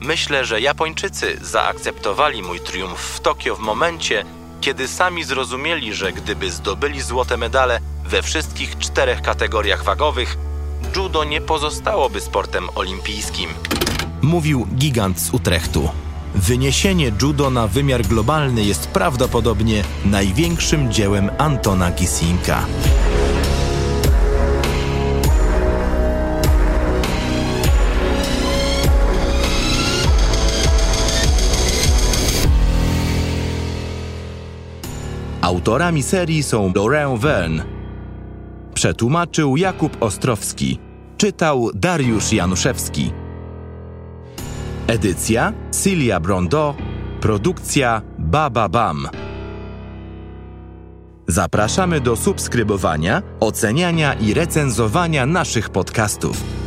Myślę, 0.00 0.44
że 0.44 0.60
Japończycy 0.60 1.38
zaakceptowali 1.42 2.42
mój 2.42 2.60
triumf 2.60 2.98
w 2.98 3.20
Tokio 3.20 3.56
w 3.56 3.60
momencie, 3.60 4.24
kiedy 4.60 4.88
sami 4.88 5.24
zrozumieli, 5.24 5.94
że 5.94 6.12
gdyby 6.12 6.50
zdobyli 6.50 7.00
złote 7.00 7.36
medale 7.36 7.80
we 8.04 8.22
wszystkich 8.22 8.78
czterech 8.78 9.22
kategoriach 9.22 9.84
wagowych, 9.84 10.36
judo 10.96 11.24
nie 11.24 11.40
pozostałoby 11.40 12.20
sportem 12.20 12.68
olimpijskim. 12.74 13.50
Mówił 14.22 14.66
gigant 14.74 15.20
z 15.20 15.30
Utrechtu. 15.34 15.88
Wyniesienie 16.34 17.12
judo 17.22 17.50
na 17.50 17.66
wymiar 17.66 18.02
globalny 18.02 18.64
jest 18.64 18.88
prawdopodobnie 18.88 19.84
największym 20.04 20.92
dziełem 20.92 21.30
Antona 21.38 21.90
Gisinka. 21.90 22.66
Autorami 35.40 36.02
serii 36.02 36.42
są 36.42 36.72
Laurent 36.76 37.20
Verne, 37.20 37.77
Przetłumaczył 38.78 39.56
Jakub 39.56 40.02
Ostrowski. 40.02 40.78
Czytał 41.16 41.70
Dariusz 41.74 42.32
Januszewski. 42.32 43.12
Edycja 44.86 45.52
Cilia 45.82 46.20
Brondo. 46.20 46.74
Produkcja 47.20 48.02
Baba 48.18 48.68
Bam. 48.68 49.08
Zapraszamy 51.26 52.00
do 52.00 52.16
subskrybowania, 52.16 53.22
oceniania 53.40 54.14
i 54.14 54.34
recenzowania 54.34 55.26
naszych 55.26 55.70
podcastów. 55.70 56.57